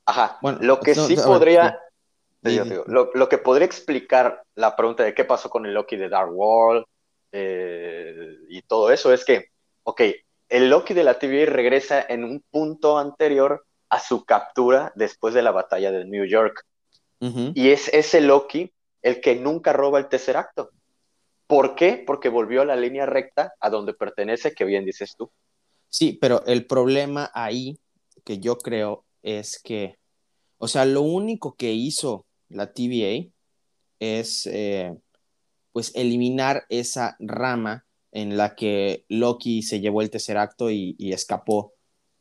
[0.06, 1.80] ajá, lo que sí podría,
[2.42, 6.86] lo, que podría explicar la pregunta de qué pasó con el Loki de Dark World
[7.32, 9.50] eh, y todo eso es que,
[9.84, 10.02] ok,
[10.50, 15.42] el Loki de la TVA regresa en un punto anterior a su captura después de
[15.42, 16.66] la batalla de New York.
[17.20, 18.72] Y es ese Loki
[19.08, 20.72] el que nunca roba el tercer acto.
[21.48, 22.04] ¿Por qué?
[22.06, 25.32] Porque volvió a la línea recta a donde pertenece, que bien dices tú.
[25.90, 27.80] Sí, pero el problema ahí
[28.26, 29.98] que yo creo es que,
[30.58, 33.30] o sea, lo único que hizo la TVA
[34.00, 34.94] es, eh,
[35.72, 41.74] pues, eliminar esa rama en la que Loki se llevó el tercer acto y, escapó.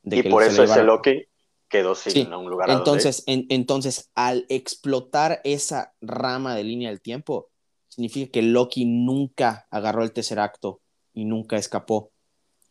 [0.03, 1.27] De y por eso ese Loki
[1.69, 2.71] quedó sin un lugar.
[2.71, 7.51] Entonces, entonces, al explotar esa rama de línea del tiempo,
[7.89, 10.81] significa que Loki nunca agarró el tercer acto
[11.13, 12.13] y nunca escapó.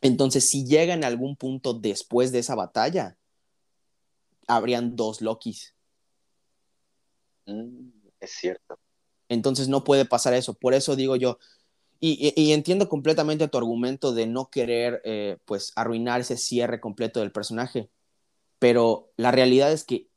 [0.02, 3.18] Entonces, si llega en algún punto después de esa batalla,
[4.48, 5.76] habrían dos Lokis.
[7.46, 7.90] Mm,
[8.20, 8.80] es cierto.
[9.28, 10.54] Entonces no puede pasar eso.
[10.54, 11.40] Por eso digo yo,
[12.00, 17.32] y, entiendo completamente tu argumento de no querer, eh, pues, arruinar ese cierre completo del
[17.32, 17.90] personaje
[18.60, 20.08] pero la realidad es que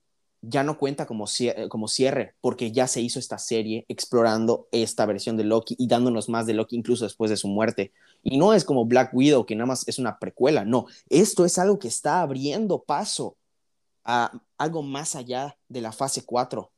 [0.40, 5.04] ya no cuenta como cierre, como cierre, porque ya se hizo esta serie explorando esta
[5.06, 7.92] versión de Loki y dándonos más de Loki incluso después de su muerte.
[8.22, 11.58] Y no es como Black Widow, que nada más es una precuela, no, esto es
[11.58, 13.36] algo que está abriendo paso
[14.04, 16.70] a algo más allá de la fase 4.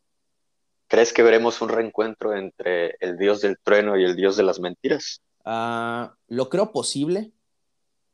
[0.89, 4.59] ¿Crees que veremos un reencuentro entre el dios del trueno y el dios de las
[4.59, 5.23] mentiras?
[5.45, 7.31] Ah, lo creo posible.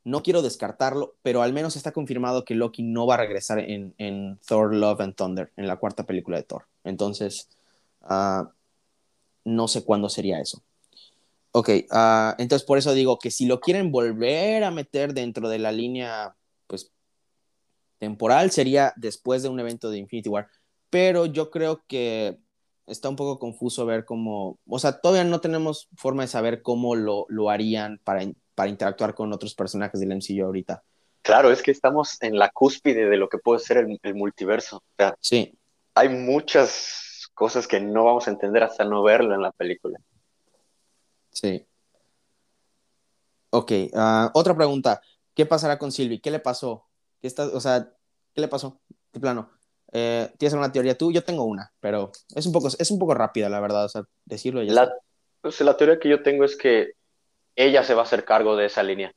[0.07, 3.93] No quiero descartarlo, pero al menos está confirmado que Loki no va a regresar en,
[3.97, 6.63] en Thor Love and Thunder, en la cuarta película de Thor.
[6.85, 7.49] Entonces,
[8.03, 8.49] ah,
[9.43, 10.63] no sé cuándo sería eso.
[11.51, 15.59] Ok, ah, entonces por eso digo que si lo quieren volver a meter dentro de
[15.59, 16.37] la línea,
[16.67, 16.93] pues,
[17.97, 20.47] temporal, sería después de un evento de Infinity War.
[20.89, 22.39] Pero yo creo que
[22.85, 26.95] está un poco confuso ver cómo, o sea, todavía no tenemos forma de saber cómo
[26.95, 28.23] lo, lo harían para,
[28.57, 30.81] para interactuar con otros personajes del MCU ahorita.
[31.21, 34.77] Claro, es que estamos en la cúspide de lo que puede ser el, el multiverso.
[34.77, 35.53] O sea, Sí,
[35.93, 39.99] hay muchas cosas que no vamos a entender hasta no verlo en la película.
[41.29, 41.63] sí.
[43.51, 45.01] Ok, ah, otra pregunta.
[45.35, 46.19] ¿Qué pasará con Sylvie?
[46.19, 46.85] ¿Qué le pasó?
[47.21, 47.93] ¿Qué está, o sea,
[48.33, 48.81] ¿qué le pasó?
[49.13, 49.51] De plano.
[49.93, 51.11] Eh, ¿Tienes alguna teoría tú?
[51.11, 53.85] Yo tengo una, pero es un poco, es un poco rápida, la verdad.
[53.85, 54.89] O sea, decirlo ya
[55.41, 56.91] pues, la teoría que yo tengo es que
[57.57, 59.11] ella se va a hacer cargo de esa línea.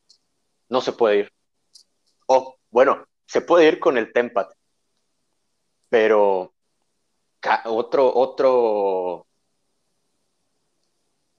[0.68, 1.32] No se puede ir.
[2.26, 4.50] O, bueno, se puede ir con el Tempat,
[5.88, 6.52] pero
[7.66, 9.26] otro, otro,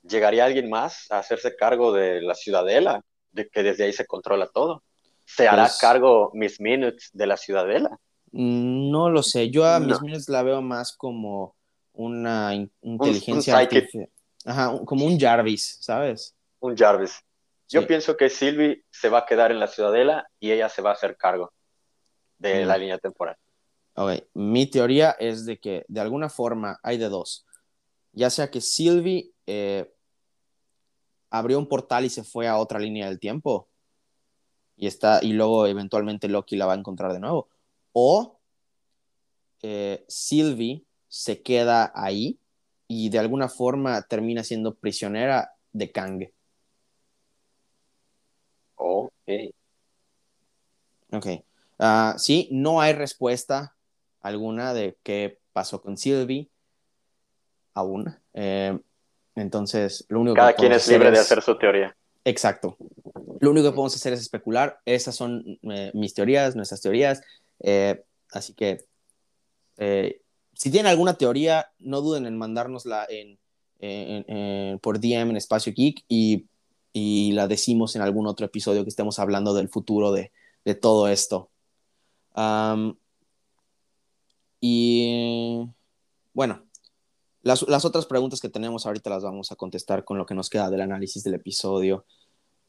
[0.04, 4.48] llegaría alguien más a hacerse cargo de la ciudadela, de que desde ahí se controla
[4.48, 4.84] todo.
[5.26, 7.98] ¿Se hará Pues- cargo Miss Minutes de la ciudadela?
[8.34, 9.50] No lo sé.
[9.50, 9.88] Yo a No.
[9.88, 11.56] mis Minutes la veo más como
[11.94, 13.74] una in- un inteligencia psychic.
[13.78, 14.10] artificial.
[14.46, 16.36] Ajá, un- como un Jarvis, ¿sabes?
[16.62, 17.20] Un Jarvis.
[17.68, 17.88] Yo Sí.
[17.88, 20.94] pienso que Sylvie se va a quedar en la ciudadela y ella se va a
[20.94, 21.54] hacer cargo
[22.38, 23.36] de la línea temporal.
[23.96, 27.46] Ok, Mi teoría es de que de alguna forma hay de dos.
[28.14, 29.94] Ya sea que Sylvie eh,
[31.30, 33.70] abrió un portal y se fue a otra línea del tiempo
[34.76, 37.50] y está y luego eventualmente Loki la va a encontrar de nuevo.
[37.94, 38.40] O
[39.62, 42.40] eh, Sylvie se queda ahí
[42.88, 46.30] y de alguna forma termina siendo prisionera de Kang.
[48.84, 49.12] Ok.
[51.12, 51.28] Ok.
[51.80, 53.76] Ah, sí, no hay respuesta
[54.22, 56.50] alguna de qué pasó con Sylvie
[57.74, 58.16] aún.
[58.34, 58.78] Eh,
[59.36, 61.96] entonces, lo único Cada que quien es libre de hacer su teoría.
[62.26, 62.78] Exacto.
[63.40, 64.80] Lo único que podemos hacer es especular.
[64.86, 67.22] Esas son eh, mis teorías, nuestras teorías.
[67.60, 68.86] Eh, así que,
[70.54, 73.40] si tienen alguna teoría, no duden en mandárnosla en,
[73.80, 76.46] en- en- por DM en Espacio Geek y,
[76.94, 80.32] y la decimos en algún otro episodio que estemos hablando del futuro de,
[80.66, 81.50] de todo esto.
[84.60, 85.68] Y
[86.34, 86.64] bueno,
[87.42, 90.50] las, las otras preguntas que tenemos ahorita las vamos a contestar con lo que nos
[90.50, 92.06] queda del análisis del episodio.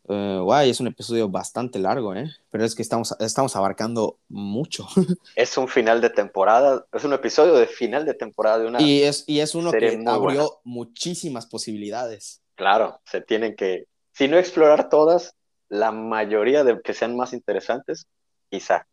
[0.08, 2.28] Eh, guay, es un episodio bastante largo, ¿eh?
[2.50, 4.88] Pero es que estamos, estamos abarcando mucho.
[5.36, 8.82] Es un final de temporada, es un episodio de final de temporada de una...
[8.82, 10.44] y, es, y es uno que abrió buena.
[10.64, 12.42] muchísimas posibilidades.
[12.56, 15.34] Claro, se tienen que, si no explorar todas,
[15.68, 18.06] la mayoría de que sean más interesantes,
[18.50, 18.86] quizá.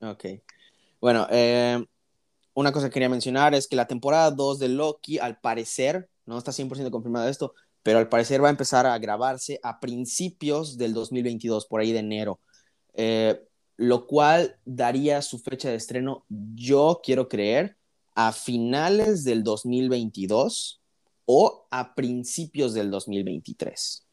[0.00, 0.24] Ok.
[1.00, 1.84] Bueno, eh,
[2.54, 6.38] una cosa que quería mencionar es que la temporada 2 de Loki, al parecer, no
[6.38, 10.94] está 100% confirmado esto, pero al parecer va a empezar a grabarse a principios del
[10.94, 12.40] 2022, por ahí de enero.
[12.94, 13.40] Eh,
[13.76, 17.76] lo cual daría su fecha de estreno, yo quiero creer,
[18.14, 20.80] a finales del 2022
[21.26, 24.05] o a principios del 2023.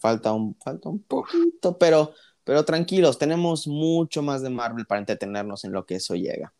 [0.00, 2.14] Falta un, falta un poquito, pero,
[2.44, 6.52] pero tranquilos, tenemos mucho más de Marvel para entretenernos en lo que eso llega.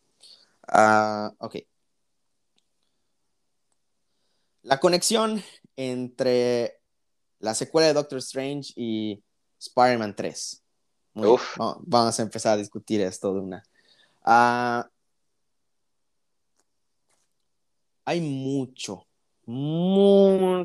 [0.68, 1.56] Ah, ok.
[4.62, 5.42] La conexión
[5.76, 6.80] entre
[7.38, 9.22] la secuela de Doctor Strange y
[9.58, 10.62] Spider-Man 3.
[11.14, 11.60] Muy bien, Uf.
[11.60, 13.62] va- Vamos a empezar a discutir esto de una.
[14.22, 14.88] Ah,
[18.06, 19.06] hay mucho,
[19.46, 20.64] mu-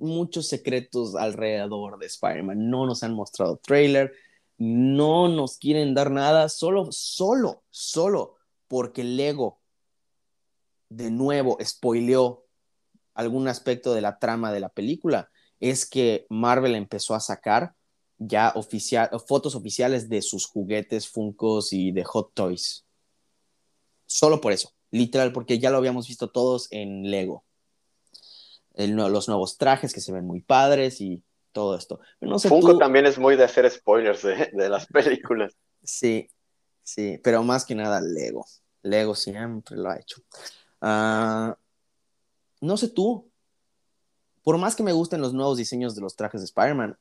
[0.00, 2.70] muchos secretos alrededor de Spider-Man.
[2.70, 4.12] No nos han mostrado trailer,
[4.58, 8.36] no nos quieren dar nada, solo, solo, solo
[8.68, 9.60] porque Lego
[10.90, 12.44] de nuevo spoileó
[13.14, 15.30] algún aspecto de la trama de la película.
[15.60, 17.74] Es que Marvel empezó a sacar
[18.18, 22.84] ya oficial, fotos oficiales de sus juguetes, Funkos y de Hot Toys.
[24.06, 27.44] Solo por eso, literal, porque ya lo habíamos visto todos en Lego.
[28.74, 32.00] El los nuevos trajes que se ven muy padres y todo esto.
[32.18, 35.56] Pero no sé Funko tú- también es muy de hacer spoilers de, de las películas.
[35.82, 36.28] Sí,
[36.82, 38.46] sí, pero más que nada Lego.
[38.82, 40.22] Lego siempre lo ha hecho.
[40.80, 41.56] Ah,
[42.60, 43.28] no sé tú,
[44.42, 46.96] por más que me gusten los nuevos diseños de los trajes de Spider-Man,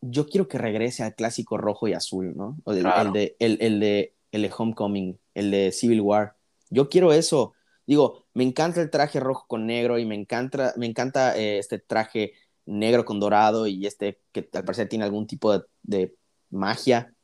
[0.00, 2.56] yo quiero que regrese al clásico rojo y azul, ¿no?
[2.64, 3.08] O el, Claro.
[3.08, 6.36] el de, el, el de, el de Homecoming, el de Civil War.
[6.70, 7.54] Yo quiero eso.
[7.88, 11.78] Digo, me encanta el traje rojo con negro y me encanta, me encanta eh, este
[11.78, 12.34] traje
[12.66, 16.14] negro con dorado y este que al parecer tiene algún tipo de, de,
[16.50, 17.14] magia.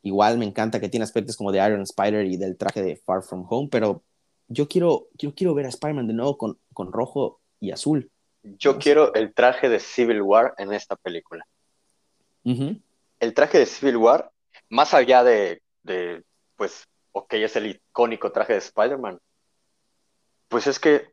[0.00, 3.22] Igual me encanta que tiene aspectos como de Iron Spider y del traje de Far
[3.22, 4.02] From Home, pero
[4.48, 8.10] yo quiero, yo quiero ver a Spider-Man de nuevo con, con rojo y azul.
[8.42, 11.46] Yo quiero el traje de Civil War en esta película.
[12.42, 14.30] El traje de Civil War,
[14.70, 16.24] más allá de, de,
[16.56, 19.20] pues, ok, es el icónico traje de Spider-Man,
[20.50, 21.10] pues es que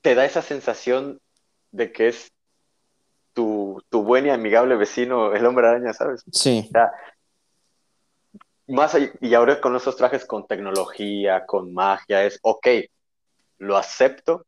[0.00, 1.20] te da esa sensación
[1.72, 2.32] de que es
[3.34, 6.22] tu, tu buen y amigable vecino, el hombre araña, ¿sabes?
[6.32, 6.70] Sí.
[8.68, 12.68] más y ahora con esos trajes con tecnología, con magia, es ok,
[13.58, 14.46] lo acepto,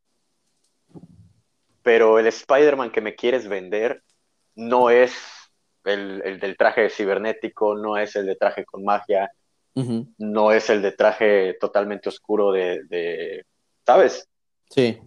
[1.83, 4.03] pero el Spider-Man que me quieres vender
[4.55, 5.13] no es
[5.85, 9.31] el, del traje cibernético, no es el de traje con magia,
[10.19, 13.45] no es el de traje totalmente oscuro de,
[13.87, 14.29] ¿sabes?
[14.71, 15.01] Sí.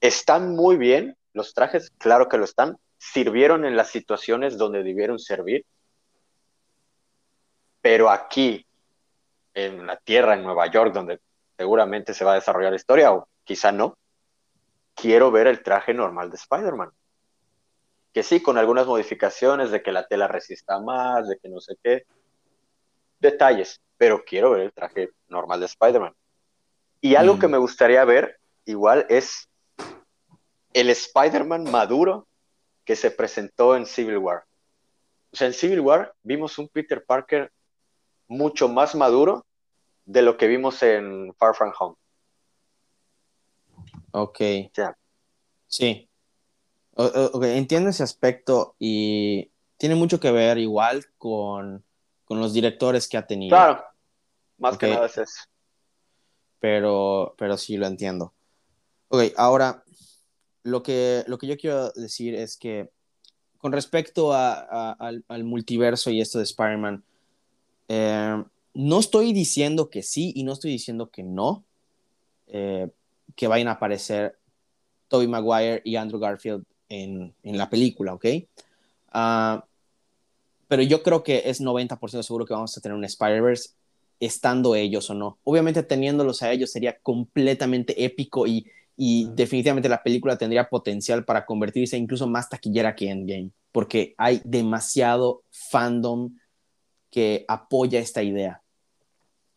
[0.00, 5.18] Están muy bien los trajes, claro que lo están, sirvieron en las situaciones donde debieron
[5.18, 5.66] servir,
[7.80, 8.66] pero aquí,
[9.54, 11.20] en la Tierra, en Nueva York, donde
[11.56, 13.96] seguramente se va a desarrollar la historia, o quizá no,
[14.94, 16.90] quiero ver el traje normal de Spider-Man.
[18.12, 21.76] Que sí, con algunas modificaciones de que la tela resista más, de que no sé
[21.82, 22.04] qué.
[23.20, 26.14] Detalles, pero quiero ver el traje normal de Spider-Man.
[27.00, 27.38] Y algo mm.
[27.38, 29.48] que me gustaría ver, igual, es
[30.72, 32.26] el Spider-Man maduro
[32.84, 34.44] que se presentó en Civil War.
[35.32, 37.52] O sea, en Civil War vimos un Peter Parker
[38.28, 39.44] mucho más maduro
[40.04, 41.96] de lo que vimos en Far From Home.
[44.12, 44.40] Ok.
[45.66, 46.08] Sí.
[46.96, 51.84] entiendo ese aspecto y tiene mucho que ver igual con,
[52.28, 53.56] los directores que ha tenido.
[53.56, 53.84] Claro,
[54.58, 55.44] más que nada es eso.
[56.60, 58.32] Pero, pero sí lo entiendo.
[59.08, 59.84] Ok, ahora,
[60.62, 62.90] lo que, lo que yo quiero decir es que
[63.58, 67.02] con respecto al, multiverso y esto de Spider-Man,
[67.88, 68.44] eh,
[68.74, 71.64] no estoy diciendo que sí y no estoy diciendo que no.
[72.46, 72.88] Eh,
[73.38, 74.36] que vayan a aparecer
[75.08, 78.26] Tobey Maguire y Andrew Garfield en, la película, ¿ok?
[79.12, 79.64] Ah,
[80.66, 83.70] pero yo creo que es 90% seguro que vamos a tener un Spider-Verse
[84.20, 85.38] estando ellos o no.
[85.44, 88.66] Obviamente teniéndolos a ellos sería completamente épico y,
[88.96, 95.42] definitivamente la película tendría potencial para convertirse incluso más taquillera que Endgame, porque hay demasiado
[95.50, 96.36] fandom
[97.10, 98.60] que apoya esta idea.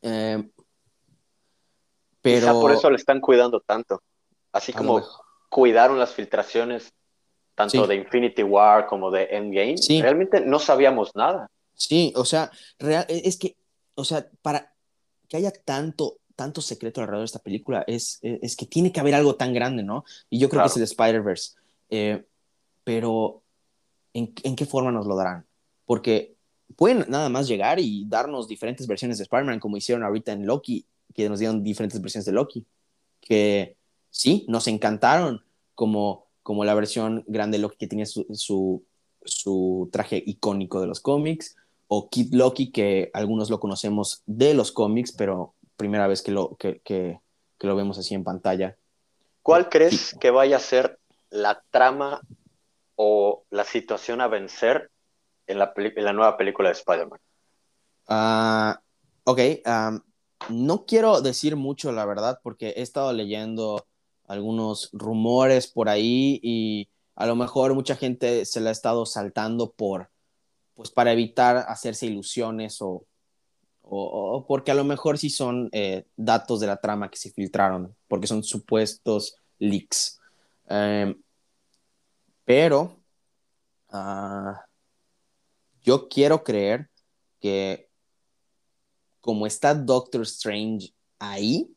[0.03, 0.47] Eh,
[2.21, 2.59] pero...
[2.59, 4.01] por eso le están cuidando tanto.
[4.51, 5.01] Así como
[5.49, 6.93] cuidaron las filtraciones
[7.55, 9.75] tanto de Infinity War como de Endgame.
[10.01, 11.49] Realmente no sabíamos nada.
[11.73, 13.55] Sí, o sea, real, es que,
[13.95, 14.73] o sea, para
[15.27, 19.15] que haya tanto, tanto secreto alrededor de esta película, es, es, que tiene que haber
[19.15, 20.03] algo tan grande, ¿no?
[20.29, 21.51] Y yo creo que es el Spider-Verse.
[21.89, 22.25] Eh,
[22.83, 23.43] pero,
[24.13, 25.45] ¿en, ¿en qué forma nos lo darán?
[25.85, 26.35] Porque
[26.75, 30.85] pueden nada más llegar y darnos diferentes versiones de Spider-Man, como hicieron ahorita en Loki,
[31.13, 32.65] que nos dieron diferentes versiones de Loki,
[33.19, 33.77] que
[34.09, 35.43] sí, nos encantaron,
[35.75, 38.25] como, como la versión grande de Loki que tenía su,
[39.23, 41.55] su, traje icónico de los cómics,
[41.93, 46.55] o Kid Loki, que algunos lo conocemos de los cómics, pero primera vez que lo,
[46.55, 47.19] que, que,
[47.59, 48.77] lo vemos así en pantalla.
[49.43, 52.21] ¿Cuál crees que vaya a ser la trama
[52.95, 54.89] o la situación a vencer
[55.47, 57.19] en la, en la nueva película de Spider-Man?
[58.07, 58.79] Uh,
[59.25, 59.39] ok,
[60.49, 63.85] no quiero decir mucho, la verdad, porque he estado leyendo
[64.27, 69.73] algunos rumores por ahí y a lo mejor mucha gente se la ha estado saltando
[69.73, 70.09] por,
[70.81, 73.05] pues para evitar hacerse ilusiones o,
[73.81, 77.95] o, porque a lo mejor sí son eh, datos de la trama que se filtraron,
[78.07, 80.19] porque son supuestos leaks.
[80.67, 81.21] Em,
[82.45, 82.97] pero
[83.89, 84.65] ah,
[85.83, 86.89] yo quiero creer
[87.39, 87.89] que
[89.19, 91.75] como está Doctor Strange ahí,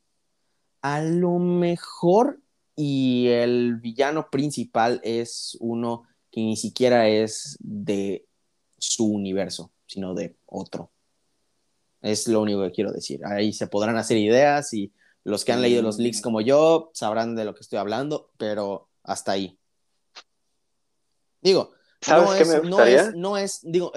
[0.81, 2.41] a lo mejor
[2.77, 8.27] y el villano principal es uno que ni siquiera es de
[8.85, 10.91] su universo, sino de otro.
[12.01, 13.25] Es lo único que quiero decir.
[13.25, 14.93] Ahí se podrán hacer ideas y
[15.25, 18.89] los que han leído los leaks como yo sabrán de lo que estoy hablando, pero
[19.03, 19.59] hasta ahí.
[21.41, 23.13] Digo, ¿Sabes no, qué es, me gustaría?
[23.13, 23.93] no es, digo,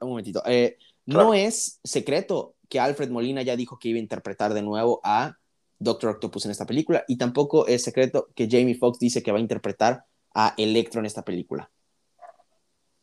[0.00, 4.54] un momentito, eh, no es secreto que Alfred Molina ya dijo que iba a interpretar
[4.54, 5.36] de nuevo a
[5.78, 9.38] Doctor Octopus en esta película y tampoco es secreto que Jamie Foxx dice que va
[9.38, 10.04] a interpretar
[10.34, 11.70] a Electro en esta película.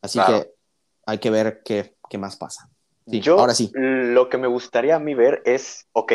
[0.01, 0.53] Así que
[1.09, 2.69] hay que ver qué, qué más pasa.
[3.05, 3.71] Yo, ahora sí.
[3.73, 6.13] Lo que me gustaría a mí ver es, ok,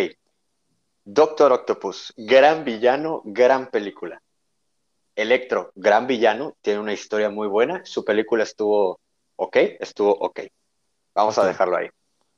[1.04, 4.22] Doctor Octopus, gran villano, gran película.
[5.16, 7.84] Electro, gran villano, tiene una historia muy buena.
[7.84, 8.98] Su película estuvo
[9.36, 10.40] ok, estuvo ok.
[11.14, 11.88] Vamos a dejarlo ahí.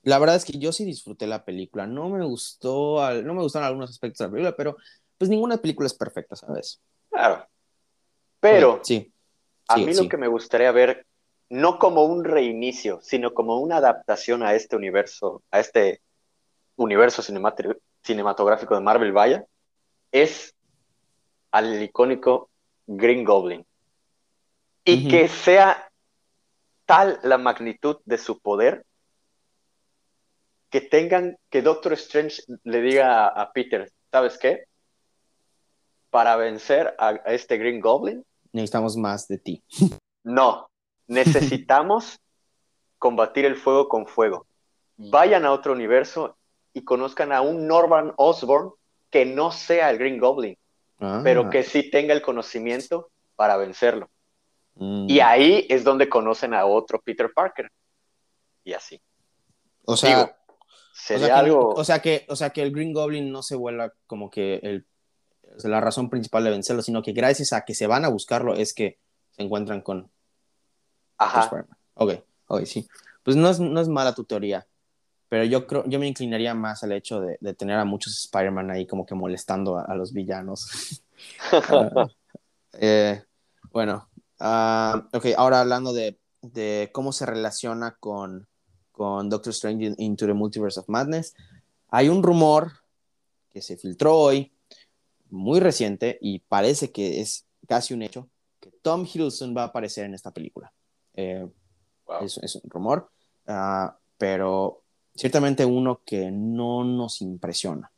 [0.02, 1.86] La verdad es que yo sí disfruté la película.
[1.86, 4.76] No me gustó, no me gustaron algunos aspectos de la película, pero
[5.16, 6.80] pues ninguna película es perfecta, ¿sabes?
[7.10, 7.46] Claro.
[8.40, 9.12] Pero sí,
[9.68, 11.06] a mí lo que me gustaría ver,
[11.48, 16.00] no como un reinicio, sino como una adaptación a este universo, a este
[16.76, 17.22] universo
[18.02, 19.44] cinematográfico de Marvel, vaya,
[20.12, 20.54] es
[21.50, 22.50] al icónico
[22.86, 23.64] Green Goblin.
[24.84, 25.90] Y que sea
[26.84, 28.84] tal la magnitud de su poder
[30.70, 34.64] que tengan, que Doctor Strange le diga a, Peter, ¿sabes qué?
[36.10, 38.24] Para vencer a, este Green Goblin.
[38.52, 39.64] Necesitamos más de ti.
[40.22, 40.68] No,
[41.06, 42.20] necesitamos
[42.98, 44.46] combatir el fuego con fuego.
[44.96, 46.36] Vayan a otro universo
[46.72, 48.72] y conozcan a un Norman Osborn
[49.10, 50.56] que no sea el Green Goblin,
[51.22, 51.50] pero ah.
[51.50, 54.08] que sí tenga el conocimiento para vencerlo.
[54.74, 55.06] Mm.
[55.08, 57.70] Y ahí es donde conocen a otro Peter Parker.
[58.64, 59.00] Y así.
[59.84, 60.36] O sea,
[60.92, 61.68] sería o sea algo.
[61.74, 64.86] O, sea que, o sea que el Green Goblin no se vuelva como que el,
[65.64, 68.74] la razón principal de vencerlo, sino que gracias a que se van a buscarlo es
[68.74, 68.98] que
[69.30, 70.10] se encuentran con.
[71.18, 71.66] Ajá.
[71.94, 72.12] Ok,
[72.46, 72.86] ok, sí.
[73.22, 74.66] Pues no es, no es mala tu teoría.
[75.28, 78.70] Pero yo creo, yo me inclinaría más al hecho de, de tener a muchos Spider-Man
[78.70, 81.02] ahí como que molestando a, los villanos.
[81.52, 82.06] Ah,
[82.74, 83.22] eh,
[83.72, 84.08] bueno,
[84.40, 88.46] uh, ok, ahora hablando de, de, cómo se relaciona con,
[88.92, 91.34] con Doctor Strange Into the Multiverse of Madness,
[91.88, 92.72] hay un rumor
[93.50, 94.52] que se filtró hoy,
[95.30, 98.28] muy reciente, y parece que es casi un hecho,
[98.60, 100.72] que Tom Hiddleston va a aparecer en esta película.
[101.16, 101.48] Eh,
[102.22, 103.10] es, es, un rumor,
[103.48, 104.82] uh, pero
[105.14, 107.90] ciertamente uno que no nos impresiona.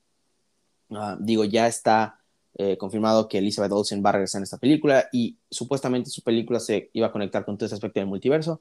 [0.91, 2.19] Ah, digo, ya está
[2.55, 6.61] eh, confirmado que Elizabeth Olsen va a regresar en esta película y supuestamente su película
[6.61, 8.61] se iba a conectar con todo ese aspecto del multiverso.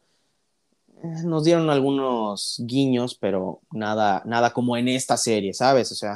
[1.04, 5.92] Eh, nos dieron algunos guiños, pero nada, nada como en esta serie, ¿sabes?
[5.92, 6.16] O sea.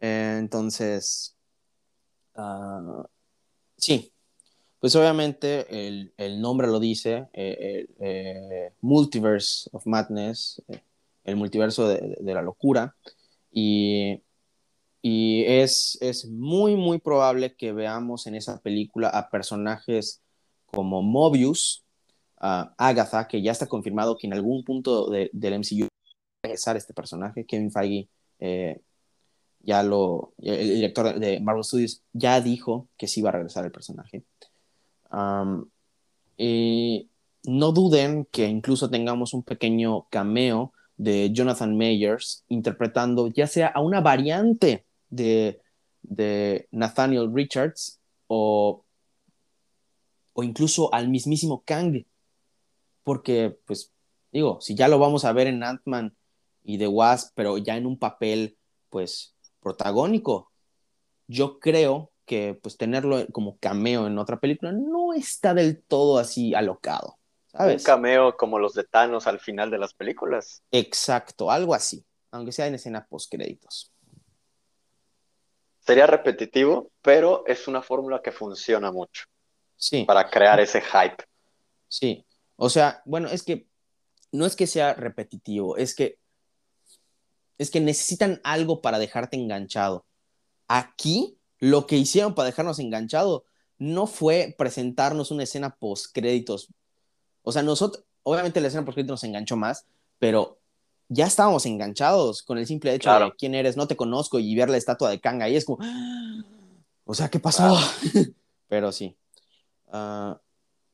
[0.00, 1.34] Eh, entonces,
[2.36, 3.02] uh,
[3.76, 4.12] sí,
[4.80, 10.80] pues obviamente el, el nombre lo dice, eh, eh, Multiverse of Madness, eh,
[11.24, 12.94] el multiverso de, de, la locura,
[13.50, 14.22] y,
[15.02, 20.22] y es, es, muy, muy probable que veamos en esa película a personajes
[20.66, 21.84] como Mobius,
[22.40, 25.88] uh, Agatha, que ya está confirmado que en algún punto de, del MCU va
[26.44, 28.08] a regresar este personaje, Kevin Feige.
[29.60, 33.72] ya lo, el director de Marvel Studios ya dijo que sí va a regresar el
[33.72, 34.24] personaje
[36.36, 37.08] y
[37.44, 43.80] no duden que incluso tengamos un pequeño cameo de Jonathan Mayers interpretando ya sea a
[43.80, 45.60] una variante de,
[46.02, 48.84] de Nathaniel Richards o,
[50.32, 52.04] o incluso al mismísimo Kang.
[53.02, 53.92] Porque, pues,
[54.32, 56.14] digo, si ya lo vamos a ver en Ant-Man
[56.62, 58.58] y The Wasp, pero ya en un papel,
[58.90, 60.50] pues, protagónico,
[61.26, 66.54] yo creo que pues tenerlo como cameo en otra película no está del todo así
[66.54, 67.18] alocado.
[67.48, 67.82] ¿sabes?
[67.82, 70.62] Un cameo como los de Thanos al final de las películas.
[70.70, 73.92] Exacto, algo así, aunque sea en escena post créditos.
[75.80, 79.24] Sería repetitivo, pero es una fórmula que funciona mucho.
[79.76, 80.04] Sí.
[80.04, 81.24] Para crear ese hype.
[81.88, 82.24] Sí.
[82.56, 83.66] O sea, bueno, es que
[84.30, 86.18] no es que sea repetitivo, es que
[87.56, 90.04] es que necesitan algo para dejarte enganchado.
[90.68, 93.44] Aquí lo que hicieron para dejarnos enganchado
[93.78, 96.68] no fue presentarnos una escena post créditos.
[97.42, 99.86] O sea, nosotros, obviamente la escena post créditos nos enganchó más,
[100.18, 100.58] pero
[101.08, 104.68] ya estábamos enganchados con el simple hecho de quién eres, no te conozco y ver
[104.68, 105.78] la estatua de Kang ahí es como,
[107.04, 107.76] o sea, ¿qué pasó?
[108.68, 109.16] pero sí.
[109.88, 110.38] Ah,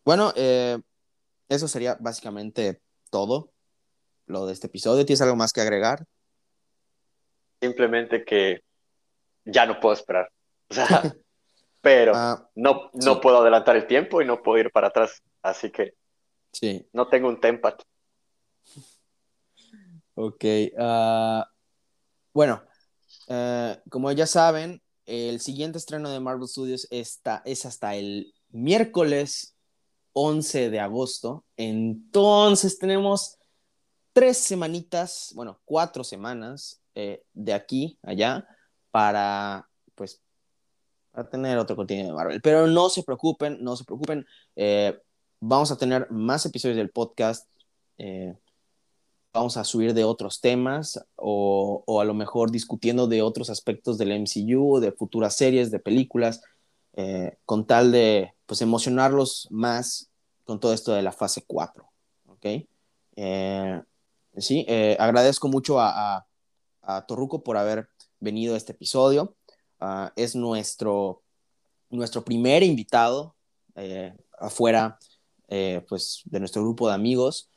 [0.05, 0.79] bueno, eh,
[1.49, 3.53] eso sería básicamente todo
[4.27, 5.05] lo de este episodio.
[5.05, 6.05] ¿Tienes algo más que agregar?
[7.61, 8.63] Simplemente que
[9.45, 10.31] ya no puedo esperar.
[11.81, 15.23] pero ah, no, no puedo adelantar el tiempo y no puedo ir para atrás.
[15.43, 15.95] Así que
[16.53, 16.89] sí.
[16.93, 17.83] no tengo un tempat.
[20.15, 20.45] Ok.
[20.79, 21.47] Ah,
[22.33, 22.63] bueno,
[23.29, 29.55] eh, como ya saben, el siguiente estreno de Marvel Studios está, es hasta el miércoles
[30.13, 31.45] 11 de agosto.
[31.57, 33.39] Entonces tenemos
[34.13, 38.47] tres semanitas, bueno, cuatro semanas eh, de aquí allá
[38.91, 40.24] para pues
[41.15, 42.41] a tener otro contenido de Marvel.
[42.43, 44.27] Pero no se preocupen, no se preocupen.
[44.57, 44.99] Eh,
[45.41, 47.49] vamos a tener más episodios del podcast.
[47.99, 48.35] Eh,
[49.33, 53.97] vamos a subir de otros temas o, o, a lo mejor discutiendo de otros aspectos
[53.97, 56.43] del MCU, de futuras series, de películas,
[56.95, 60.11] eh, con tal de pues emocionarlos más
[60.45, 61.89] con todo esto de la fase 4.
[62.27, 62.47] ¿ok?
[64.37, 64.67] Sí,
[64.99, 66.27] agradezco mucho a,
[66.83, 67.89] a, Torruco por haber
[68.19, 69.37] venido a este episodio.
[69.85, 71.23] Uh, es nuestro,
[71.91, 73.35] nuestro primer invitado
[74.39, 74.99] afuera
[75.89, 77.51] pues, de nuestro grupo de amigos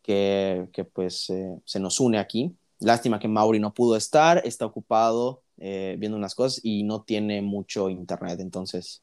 [0.00, 1.26] que, que pues
[1.64, 2.56] se nos une aquí.
[2.78, 7.42] Lástima que Mauri no pudo estar, está ocupado eh, viendo unas cosas y no tiene
[7.42, 9.02] mucho internet, entonces,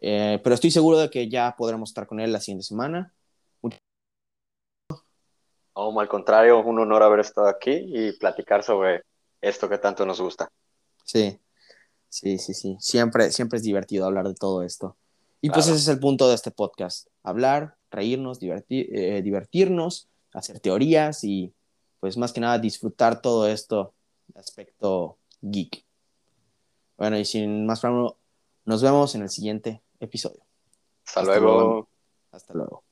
[0.00, 3.12] eh, pero estoy seguro de que ya podremos estar con él la siguiente semana.
[5.72, 9.02] Oh, al contrario, un honor haber estado aquí y platicar sobre
[9.40, 10.48] esto que tanto nos gusta.
[11.04, 11.38] Sí,
[12.08, 12.76] sí, sí, sí.
[12.80, 14.96] Siempre, siempre es divertido hablar de todo esto.
[15.40, 17.08] Y pues ese es el punto de este podcast.
[17.22, 21.52] Hablar, reírnos, divertir, eh, divertirnos, hacer teorías y
[22.00, 23.94] pues más que nada disfrutar todo esto
[24.34, 25.84] aspecto geek.
[26.96, 27.82] Bueno, y sin más
[28.64, 30.44] nos vemos en el siguiente episodio.
[31.06, 31.88] Hasta, luego.
[32.32, 32.84] Hasta luego.